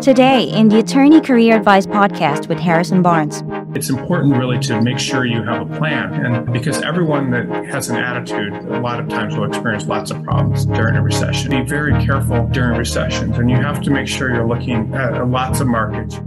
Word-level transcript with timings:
Today, 0.00 0.44
in 0.44 0.68
the 0.68 0.78
Attorney 0.78 1.20
Career 1.20 1.56
Advice 1.56 1.84
podcast 1.84 2.48
with 2.48 2.60
Harrison 2.60 3.02
Barnes. 3.02 3.42
It's 3.74 3.90
important 3.90 4.36
really 4.36 4.60
to 4.60 4.80
make 4.80 5.00
sure 5.00 5.24
you 5.24 5.42
have 5.42 5.68
a 5.68 5.76
plan. 5.76 6.24
And 6.24 6.52
because 6.52 6.80
everyone 6.82 7.32
that 7.32 7.48
has 7.66 7.88
an 7.88 7.96
attitude, 7.96 8.52
a 8.52 8.78
lot 8.78 9.00
of 9.00 9.08
times 9.08 9.34
will 9.34 9.46
experience 9.46 9.86
lots 9.86 10.12
of 10.12 10.22
problems 10.22 10.64
during 10.64 10.94
a 10.94 11.02
recession. 11.02 11.50
Be 11.50 11.62
very 11.62 11.92
careful 12.04 12.46
during 12.46 12.78
recessions, 12.78 13.36
and 13.36 13.50
you 13.50 13.56
have 13.56 13.82
to 13.82 13.90
make 13.90 14.06
sure 14.06 14.32
you're 14.32 14.46
looking 14.46 14.94
at 14.94 15.26
lots 15.28 15.58
of 15.58 15.66
markets. 15.66 16.20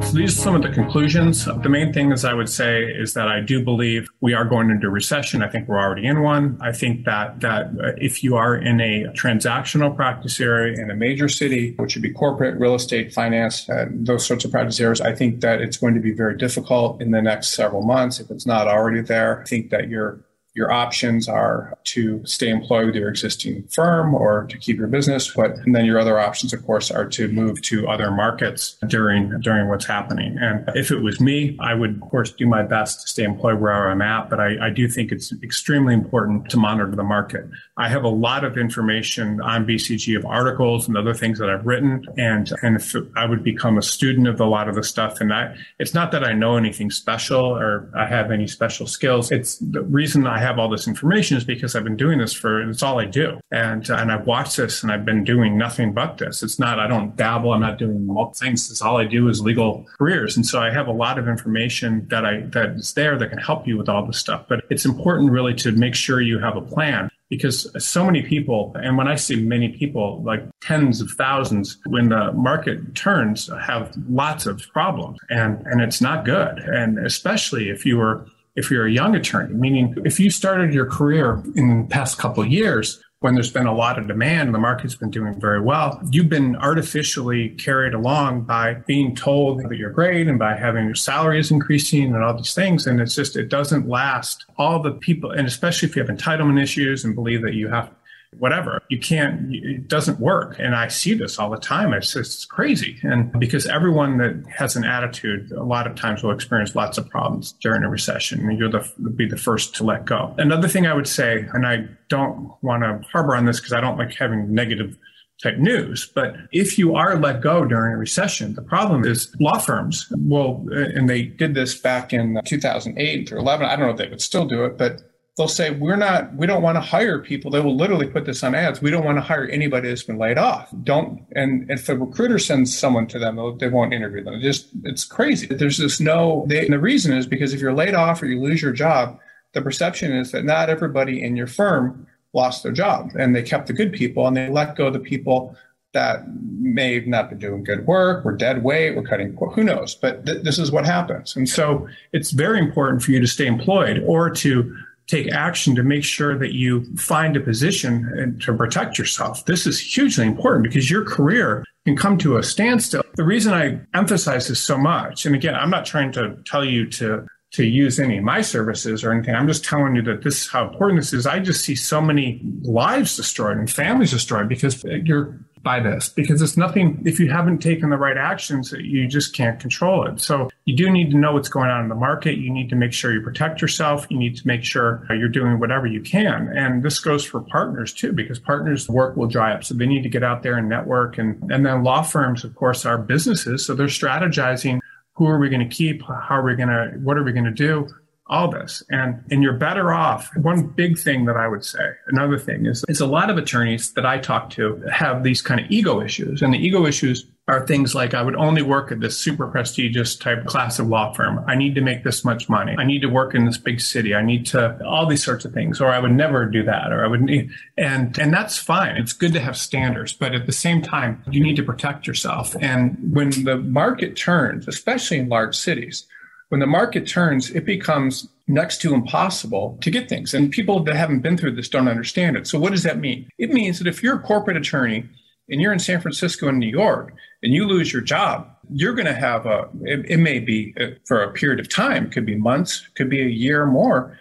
So 0.00 0.14
these 0.14 0.38
are 0.38 0.42
some 0.42 0.54
of 0.54 0.62
the 0.62 0.70
conclusions. 0.70 1.44
The 1.44 1.68
main 1.68 1.92
thing 1.92 2.12
is 2.12 2.24
I 2.24 2.32
would 2.32 2.48
say 2.48 2.84
is 2.84 3.12
that 3.14 3.28
I 3.28 3.40
do 3.40 3.62
believe 3.62 4.08
we 4.20 4.32
are 4.32 4.44
going 4.44 4.70
into 4.70 4.88
recession. 4.88 5.42
I 5.42 5.48
think 5.48 5.68
we're 5.68 5.78
already 5.78 6.06
in 6.06 6.22
one. 6.22 6.56
I 6.62 6.72
think 6.72 7.04
that 7.04 7.40
that 7.40 7.66
uh, 7.66 7.92
if 7.98 8.24
you 8.24 8.36
are 8.36 8.56
in 8.56 8.80
a 8.80 9.04
transactional 9.08 9.94
practice 9.94 10.40
area 10.40 10.80
in 10.80 10.90
a 10.90 10.94
major 10.94 11.28
city, 11.28 11.74
which 11.76 11.94
would 11.94 12.02
be 12.02 12.10
corporate, 12.10 12.58
real 12.58 12.74
estate, 12.74 13.12
finance, 13.12 13.68
uh, 13.68 13.86
those 13.90 14.24
sorts 14.24 14.46
of 14.46 14.50
practice 14.50 14.80
areas, 14.80 15.00
I 15.00 15.14
think 15.14 15.40
that 15.42 15.60
it's 15.60 15.76
going 15.76 15.94
to 15.94 16.00
be 16.00 16.12
very 16.12 16.36
difficult 16.36 17.02
in 17.02 17.10
the 17.10 17.20
next 17.20 17.50
several 17.50 17.82
months 17.82 18.18
if 18.18 18.30
it's 18.30 18.46
not 18.46 18.66
already 18.66 19.02
there. 19.02 19.42
I 19.42 19.44
think 19.44 19.70
that 19.70 19.88
you're 19.88 20.20
your 20.58 20.72
options 20.72 21.28
are 21.28 21.78
to 21.84 22.20
stay 22.26 22.48
employed 22.48 22.86
with 22.86 22.96
your 22.96 23.08
existing 23.08 23.62
firm 23.68 24.12
or 24.12 24.44
to 24.50 24.58
keep 24.58 24.76
your 24.76 24.88
business. 24.88 25.32
But 25.34 25.52
and 25.58 25.72
then 25.72 25.84
your 25.84 26.00
other 26.00 26.18
options, 26.18 26.52
of 26.52 26.66
course, 26.66 26.90
are 26.90 27.06
to 27.10 27.28
move 27.28 27.62
to 27.62 27.88
other 27.88 28.10
markets 28.10 28.76
during 28.88 29.40
during 29.40 29.68
what's 29.68 29.86
happening. 29.86 30.36
And 30.40 30.68
if 30.74 30.90
it 30.90 31.00
was 31.00 31.20
me, 31.20 31.56
I 31.60 31.74
would, 31.74 32.02
of 32.02 32.10
course, 32.10 32.32
do 32.32 32.46
my 32.46 32.64
best 32.64 33.02
to 33.02 33.08
stay 33.08 33.22
employed 33.22 33.60
wherever 33.60 33.88
I'm 33.88 34.02
at. 34.02 34.28
But 34.28 34.40
I, 34.40 34.66
I 34.66 34.70
do 34.70 34.88
think 34.88 35.12
it's 35.12 35.32
extremely 35.44 35.94
important 35.94 36.50
to 36.50 36.56
monitor 36.56 36.94
the 36.96 37.04
market. 37.04 37.44
I 37.76 37.88
have 37.88 38.02
a 38.02 38.08
lot 38.08 38.42
of 38.42 38.58
information 38.58 39.40
on 39.40 39.64
BCG 39.64 40.16
of 40.16 40.26
articles 40.26 40.88
and 40.88 40.96
other 40.96 41.14
things 41.14 41.38
that 41.38 41.48
I've 41.48 41.64
written. 41.64 42.04
And, 42.16 42.52
and 42.62 42.74
if 42.74 42.96
I 43.16 43.24
would 43.24 43.44
become 43.44 43.78
a 43.78 43.82
student 43.82 44.26
of 44.26 44.40
a 44.40 44.44
lot 44.44 44.68
of 44.68 44.74
the 44.74 44.82
stuff, 44.82 45.20
and 45.20 45.32
I, 45.32 45.54
it's 45.78 45.94
not 45.94 46.10
that 46.10 46.24
I 46.24 46.32
know 46.32 46.56
anything 46.56 46.90
special 46.90 47.44
or 47.56 47.88
I 47.96 48.06
have 48.06 48.32
any 48.32 48.48
special 48.48 48.88
skills. 48.88 49.30
It's 49.30 49.58
the 49.58 49.82
reason 49.82 50.26
I 50.26 50.38
have 50.38 50.47
all 50.56 50.68
this 50.68 50.86
information 50.86 51.36
is 51.36 51.42
because 51.42 51.74
I've 51.74 51.82
been 51.82 51.96
doing 51.96 52.18
this 52.18 52.32
for, 52.32 52.62
it's 52.62 52.80
all 52.82 53.00
I 53.00 53.06
do. 53.06 53.40
And, 53.50 53.88
and 53.90 54.12
I've 54.12 54.24
watched 54.24 54.56
this 54.56 54.84
and 54.84 54.92
I've 54.92 55.04
been 55.04 55.24
doing 55.24 55.58
nothing 55.58 55.92
but 55.92 56.18
this. 56.18 56.44
It's 56.44 56.60
not, 56.60 56.78
I 56.78 56.86
don't 56.86 57.16
dabble. 57.16 57.52
I'm 57.52 57.60
not 57.60 57.78
doing 57.78 58.06
things. 58.34 58.70
It's 58.70 58.80
all 58.80 58.98
I 58.98 59.04
do 59.04 59.28
is 59.28 59.40
legal 59.40 59.84
careers. 59.98 60.36
And 60.36 60.46
so 60.46 60.60
I 60.60 60.70
have 60.70 60.86
a 60.86 60.92
lot 60.92 61.18
of 61.18 61.26
information 61.26 62.06
that 62.10 62.24
I, 62.24 62.42
that 62.52 62.76
is 62.76 62.92
there 62.92 63.18
that 63.18 63.30
can 63.30 63.38
help 63.38 63.66
you 63.66 63.76
with 63.76 63.88
all 63.88 64.06
this 64.06 64.18
stuff. 64.18 64.46
But 64.48 64.64
it's 64.70 64.84
important 64.84 65.32
really 65.32 65.54
to 65.54 65.72
make 65.72 65.94
sure 65.94 66.20
you 66.20 66.38
have 66.38 66.56
a 66.56 66.60
plan 66.60 67.10
because 67.28 67.70
so 67.84 68.04
many 68.04 68.22
people, 68.22 68.72
and 68.76 68.96
when 68.96 69.06
I 69.06 69.16
say 69.16 69.36
many 69.36 69.68
people, 69.68 70.22
like 70.22 70.42
tens 70.62 71.00
of 71.00 71.10
thousands, 71.10 71.78
when 71.86 72.08
the 72.08 72.32
market 72.32 72.94
turns, 72.94 73.48
have 73.48 73.92
lots 74.08 74.46
of 74.46 74.62
problems 74.72 75.18
and, 75.28 75.60
and 75.66 75.80
it's 75.80 76.00
not 76.00 76.24
good. 76.24 76.58
And 76.58 76.98
especially 76.98 77.68
if 77.68 77.84
you 77.84 77.98
were, 77.98 78.26
if 78.58 78.70
you're 78.70 78.86
a 78.86 78.90
young 78.90 79.14
attorney, 79.14 79.54
meaning 79.54 79.94
if 80.04 80.18
you 80.18 80.30
started 80.30 80.74
your 80.74 80.86
career 80.86 81.42
in 81.54 81.82
the 81.82 81.88
past 81.88 82.18
couple 82.18 82.44
years, 82.44 83.00
when 83.20 83.34
there's 83.34 83.50
been 83.50 83.66
a 83.66 83.74
lot 83.74 83.98
of 83.98 84.06
demand, 84.06 84.48
and 84.48 84.54
the 84.54 84.60
market's 84.60 84.94
been 84.94 85.10
doing 85.10 85.40
very 85.40 85.60
well. 85.60 86.00
You've 86.10 86.28
been 86.28 86.54
artificially 86.56 87.50
carried 87.50 87.92
along 87.92 88.42
by 88.42 88.74
being 88.86 89.16
told 89.16 89.62
that 89.62 89.76
you're 89.76 89.90
great 89.90 90.28
and 90.28 90.38
by 90.38 90.56
having 90.56 90.84
your 90.84 90.94
salary 90.94 91.40
is 91.40 91.50
increasing 91.50 92.14
and 92.14 92.22
all 92.22 92.36
these 92.36 92.54
things. 92.54 92.86
And 92.86 93.00
it's 93.00 93.16
just, 93.16 93.34
it 93.36 93.48
doesn't 93.48 93.88
last. 93.88 94.44
All 94.56 94.80
the 94.80 94.92
people, 94.92 95.32
and 95.32 95.48
especially 95.48 95.88
if 95.88 95.96
you 95.96 96.02
have 96.04 96.16
entitlement 96.16 96.62
issues 96.62 97.04
and 97.04 97.14
believe 97.14 97.42
that 97.42 97.54
you 97.54 97.68
have 97.68 97.90
whatever. 98.36 98.82
You 98.88 98.98
can't, 98.98 99.54
it 99.54 99.88
doesn't 99.88 100.20
work. 100.20 100.56
And 100.58 100.74
I 100.74 100.88
see 100.88 101.14
this 101.14 101.38
all 101.38 101.50
the 101.50 101.58
time. 101.58 101.92
It's 101.92 102.12
just 102.12 102.48
crazy. 102.48 102.98
And 103.02 103.32
because 103.38 103.66
everyone 103.66 104.18
that 104.18 104.44
has 104.56 104.76
an 104.76 104.84
attitude, 104.84 105.50
a 105.52 105.64
lot 105.64 105.86
of 105.86 105.96
times 105.96 106.22
will 106.22 106.32
experience 106.32 106.74
lots 106.74 106.98
of 106.98 107.08
problems 107.08 107.52
during 107.60 107.82
a 107.82 107.88
recession. 107.88 108.50
You'll 108.50 108.82
be 109.14 109.26
the 109.26 109.36
first 109.36 109.74
to 109.76 109.84
let 109.84 110.04
go. 110.04 110.34
Another 110.38 110.68
thing 110.68 110.86
I 110.86 110.94
would 110.94 111.08
say, 111.08 111.46
and 111.52 111.66
I 111.66 111.88
don't 112.08 112.52
want 112.62 112.82
to 112.82 113.00
harbor 113.08 113.34
on 113.34 113.46
this 113.46 113.60
because 113.60 113.72
I 113.72 113.80
don't 113.80 113.98
like 113.98 114.14
having 114.14 114.52
negative 114.52 114.96
type 115.42 115.56
news. 115.58 116.10
But 116.14 116.34
if 116.52 116.78
you 116.78 116.96
are 116.96 117.16
let 117.16 117.40
go 117.40 117.64
during 117.64 117.94
a 117.94 117.96
recession, 117.96 118.54
the 118.54 118.62
problem 118.62 119.04
is 119.04 119.34
law 119.40 119.58
firms 119.58 120.06
will, 120.10 120.66
and 120.70 121.08
they 121.08 121.22
did 121.22 121.54
this 121.54 121.76
back 121.76 122.12
in 122.12 122.40
2008 122.44 123.32
or 123.32 123.38
11. 123.38 123.66
I 123.66 123.76
don't 123.76 123.86
know 123.86 123.92
if 123.92 123.98
they 123.98 124.08
would 124.08 124.20
still 124.20 124.46
do 124.46 124.64
it, 124.64 124.76
but 124.76 125.00
they'll 125.38 125.48
say 125.48 125.70
we're 125.70 125.96
not 125.96 126.34
we 126.34 126.46
don't 126.46 126.62
want 126.62 126.76
to 126.76 126.80
hire 126.80 127.18
people 127.18 127.50
they 127.50 127.60
will 127.60 127.76
literally 127.76 128.06
put 128.06 128.26
this 128.26 128.42
on 128.42 128.54
ads 128.54 128.82
we 128.82 128.90
don't 128.90 129.04
want 129.04 129.16
to 129.16 129.22
hire 129.22 129.46
anybody 129.46 129.88
that's 129.88 130.02
been 130.02 130.18
laid 130.18 130.36
off 130.36 130.68
don't 130.82 131.24
and 131.34 131.70
if 131.70 131.86
the 131.86 131.96
recruiter 131.96 132.38
sends 132.38 132.76
someone 132.76 133.06
to 133.06 133.18
them 133.18 133.38
they 133.58 133.68
won't 133.68 133.94
interview 133.94 134.22
them 134.22 134.34
it 134.34 134.42
just 134.42 134.68
it's 134.84 135.04
crazy 135.04 135.46
there's 135.46 135.78
just 135.78 136.00
no 136.00 136.44
they, 136.48 136.68
the 136.68 136.78
reason 136.78 137.16
is 137.16 137.26
because 137.26 137.54
if 137.54 137.60
you're 137.60 137.72
laid 137.72 137.94
off 137.94 138.20
or 138.20 138.26
you 138.26 138.40
lose 138.40 138.60
your 138.60 138.72
job 138.72 139.18
the 139.54 139.62
perception 139.62 140.12
is 140.12 140.32
that 140.32 140.44
not 140.44 140.68
everybody 140.68 141.22
in 141.22 141.36
your 141.36 141.46
firm 141.46 142.06
lost 142.34 142.62
their 142.62 142.72
job 142.72 143.12
and 143.18 143.34
they 143.34 143.42
kept 143.42 143.68
the 143.68 143.72
good 143.72 143.92
people 143.92 144.26
and 144.26 144.36
they 144.36 144.50
let 144.50 144.76
go 144.76 144.90
the 144.90 144.98
people 144.98 145.56
that 145.94 146.22
may 146.60 146.94
have 146.94 147.06
not 147.06 147.30
been 147.30 147.38
doing 147.38 147.64
good 147.64 147.86
work, 147.86 148.22
we're 148.22 148.36
dead 148.36 148.62
weight, 148.62 148.94
we're 148.94 149.02
cutting, 149.02 149.34
who 149.54 149.64
knows? 149.64 149.94
But 149.94 150.26
th- 150.26 150.42
this 150.42 150.58
is 150.58 150.70
what 150.70 150.84
happens. 150.84 151.34
And 151.34 151.48
so 151.48 151.88
it's 152.12 152.30
very 152.30 152.58
important 152.58 153.02
for 153.02 153.12
you 153.12 153.20
to 153.20 153.26
stay 153.26 153.46
employed 153.46 154.04
or 154.06 154.28
to 154.30 154.76
take 155.08 155.32
action 155.32 155.74
to 155.74 155.82
make 155.82 156.04
sure 156.04 156.38
that 156.38 156.52
you 156.52 156.84
find 156.96 157.36
a 157.36 157.40
position 157.40 158.38
to 158.40 158.54
protect 158.54 158.98
yourself. 158.98 159.44
This 159.46 159.66
is 159.66 159.80
hugely 159.80 160.26
important 160.26 160.64
because 160.64 160.90
your 160.90 161.04
career 161.04 161.64
can 161.86 161.96
come 161.96 162.18
to 162.18 162.36
a 162.36 162.42
standstill. 162.42 163.02
The 163.16 163.24
reason 163.24 163.54
I 163.54 163.80
emphasize 163.94 164.48
this 164.48 164.62
so 164.62 164.76
much, 164.78 165.24
and 165.24 165.34
again, 165.34 165.54
I'm 165.54 165.70
not 165.70 165.86
trying 165.86 166.12
to 166.12 166.36
tell 166.44 166.64
you 166.64 166.86
to 166.90 167.26
to 167.50 167.64
use 167.64 167.98
any 167.98 168.18
of 168.18 168.24
my 168.24 168.42
services 168.42 169.02
or 169.02 169.12
anything. 169.12 169.34
I'm 169.34 169.48
just 169.48 169.64
telling 169.64 169.96
you 169.96 170.02
that 170.02 170.22
this 170.22 170.42
is 170.42 170.48
how 170.48 170.68
important 170.68 171.00
this 171.00 171.12
is. 171.12 171.26
I 171.26 171.38
just 171.38 171.64
see 171.64 171.74
so 171.74 172.00
many 172.00 172.42
lives 172.62 173.16
destroyed 173.16 173.56
and 173.56 173.70
families 173.70 174.10
destroyed 174.10 174.48
because 174.48 174.84
you're 174.84 175.38
by 175.62 175.80
this 175.80 176.08
because 176.08 176.40
it's 176.40 176.56
nothing 176.56 177.02
if 177.04 177.18
you 177.18 177.30
haven't 177.30 177.58
taken 177.58 177.90
the 177.90 177.96
right 177.96 178.16
actions 178.16 178.72
you 178.78 179.06
just 179.06 179.34
can't 179.34 179.60
control 179.60 180.06
it. 180.06 180.20
So 180.20 180.48
you 180.64 180.76
do 180.76 180.90
need 180.90 181.10
to 181.10 181.16
know 181.16 181.32
what's 181.32 181.48
going 181.48 181.68
on 181.68 181.82
in 181.82 181.88
the 181.88 181.94
market. 181.94 182.38
You 182.38 182.50
need 182.50 182.68
to 182.70 182.76
make 182.76 182.92
sure 182.92 183.12
you 183.12 183.20
protect 183.20 183.60
yourself. 183.60 184.06
You 184.10 184.18
need 184.18 184.36
to 184.36 184.46
make 184.46 184.64
sure 184.64 185.06
you're 185.10 185.28
doing 185.28 185.58
whatever 185.58 185.86
you 185.86 186.00
can. 186.00 186.48
And 186.56 186.82
this 186.82 186.98
goes 187.00 187.24
for 187.24 187.40
partners 187.40 187.92
too 187.92 188.12
because 188.12 188.38
partners 188.38 188.88
work 188.88 189.16
will 189.16 189.26
dry 189.26 189.52
up. 189.52 189.64
So 189.64 189.74
they 189.74 189.86
need 189.86 190.02
to 190.02 190.08
get 190.08 190.22
out 190.22 190.42
there 190.42 190.56
and 190.56 190.68
network. 190.68 191.18
And 191.18 191.50
and 191.50 191.66
then 191.66 191.82
law 191.82 192.02
firms 192.02 192.44
of 192.44 192.54
course 192.54 192.86
are 192.86 192.98
businesses. 192.98 193.66
So 193.66 193.74
they're 193.74 193.86
strategizing 193.86 194.80
who 195.18 195.26
are 195.26 195.38
we 195.38 195.48
going 195.48 195.68
to 195.68 195.74
keep? 195.74 196.02
How 196.02 196.36
are 196.36 196.44
we 196.44 196.54
going 196.54 196.68
to 196.68 196.96
what 197.02 197.18
are 197.18 197.24
we 197.24 197.32
going 197.32 197.44
to 197.44 197.50
do? 197.50 197.88
All 198.28 198.48
this. 198.48 198.84
And 198.88 199.24
and 199.30 199.42
you're 199.42 199.54
better 199.54 199.92
off. 199.92 200.30
One 200.36 200.68
big 200.68 200.96
thing 200.96 201.24
that 201.24 201.36
i 201.36 201.48
would 201.48 201.64
say 201.64 201.90
another 202.06 202.38
thing 202.38 202.66
is 202.66 202.84
is 202.88 203.00
a 203.00 203.06
lot 203.06 203.28
of 203.28 203.36
attorneys 203.36 203.92
that 203.94 204.06
i 204.06 204.18
talk 204.18 204.50
to 204.50 204.80
have 204.92 205.24
these 205.24 205.42
kind 205.42 205.60
of 205.60 205.66
ego 205.70 206.00
issues. 206.00 206.40
And 206.40 206.54
the 206.54 206.58
ego 206.58 206.86
issues 206.86 207.26
are 207.48 207.66
things 207.66 207.94
like 207.94 208.14
i 208.14 208.22
would 208.22 208.36
only 208.36 208.62
work 208.62 208.92
at 208.92 209.00
this 209.00 209.18
super 209.18 209.46
prestigious 209.48 210.14
type 210.14 210.44
class 210.46 210.78
of 210.78 210.86
law 210.86 211.12
firm 211.12 211.42
i 211.46 211.54
need 211.54 211.74
to 211.74 211.80
make 211.80 212.04
this 212.04 212.24
much 212.24 212.48
money 212.48 212.74
i 212.78 212.84
need 212.84 213.00
to 213.00 213.08
work 213.08 213.34
in 213.34 213.44
this 213.44 213.58
big 213.58 213.80
city 213.80 214.14
i 214.14 214.22
need 214.22 214.46
to 214.46 214.78
all 214.84 215.06
these 215.06 215.24
sorts 215.24 215.44
of 215.44 215.52
things 215.52 215.80
or 215.80 215.88
i 215.88 215.98
would 215.98 216.12
never 216.12 216.46
do 216.46 216.62
that 216.62 216.92
or 216.92 217.04
i 217.04 217.08
would 217.08 217.22
need 217.22 217.50
and 217.76 218.18
and 218.18 218.32
that's 218.32 218.58
fine 218.58 218.96
it's 218.96 219.12
good 219.12 219.32
to 219.32 219.40
have 219.40 219.56
standards 219.56 220.12
but 220.12 220.34
at 220.34 220.46
the 220.46 220.52
same 220.52 220.80
time 220.80 221.22
you 221.30 221.42
need 221.42 221.56
to 221.56 221.62
protect 221.62 222.06
yourself 222.06 222.54
and 222.60 222.96
when 223.12 223.30
the 223.44 223.56
market 223.56 224.16
turns 224.16 224.68
especially 224.68 225.18
in 225.18 225.28
large 225.28 225.56
cities 225.56 226.06
when 226.48 226.60
the 226.60 226.66
market 226.66 227.06
turns, 227.06 227.50
it 227.50 227.64
becomes 227.64 228.28
next 228.46 228.80
to 228.80 228.94
impossible 228.94 229.78
to 229.82 229.90
get 229.90 230.08
things. 230.08 230.32
And 230.32 230.50
people 230.50 230.82
that 230.84 230.96
haven't 230.96 231.20
been 231.20 231.36
through 231.36 231.56
this 231.56 231.68
don't 231.68 231.88
understand 231.88 232.36
it. 232.36 232.46
So, 232.46 232.58
what 232.58 232.72
does 232.72 232.82
that 232.84 232.98
mean? 232.98 233.28
It 233.38 233.50
means 233.50 233.78
that 233.78 233.86
if 233.86 234.02
you're 234.02 234.16
a 234.16 234.22
corporate 234.22 234.56
attorney 234.56 235.08
and 235.48 235.60
you're 235.60 235.72
in 235.72 235.78
San 235.78 236.00
Francisco 236.00 236.48
and 236.48 236.58
New 236.58 236.68
York 236.68 237.14
and 237.42 237.52
you 237.52 237.66
lose 237.66 237.92
your 237.92 238.02
job, 238.02 238.48
you're 238.70 238.94
going 238.94 239.06
to 239.06 239.14
have 239.14 239.46
a, 239.46 239.68
it, 239.82 240.10
it 240.10 240.16
may 240.18 240.38
be 240.38 240.74
uh, 240.80 240.88
for 241.06 241.22
a 241.22 241.32
period 241.32 241.60
of 241.60 241.68
time, 241.68 242.10
could 242.10 242.26
be 242.26 242.36
months, 242.36 242.86
could 242.94 243.08
be 243.08 243.22
a 243.22 243.28
year 243.28 243.62
or 243.62 243.66
more. 243.66 244.18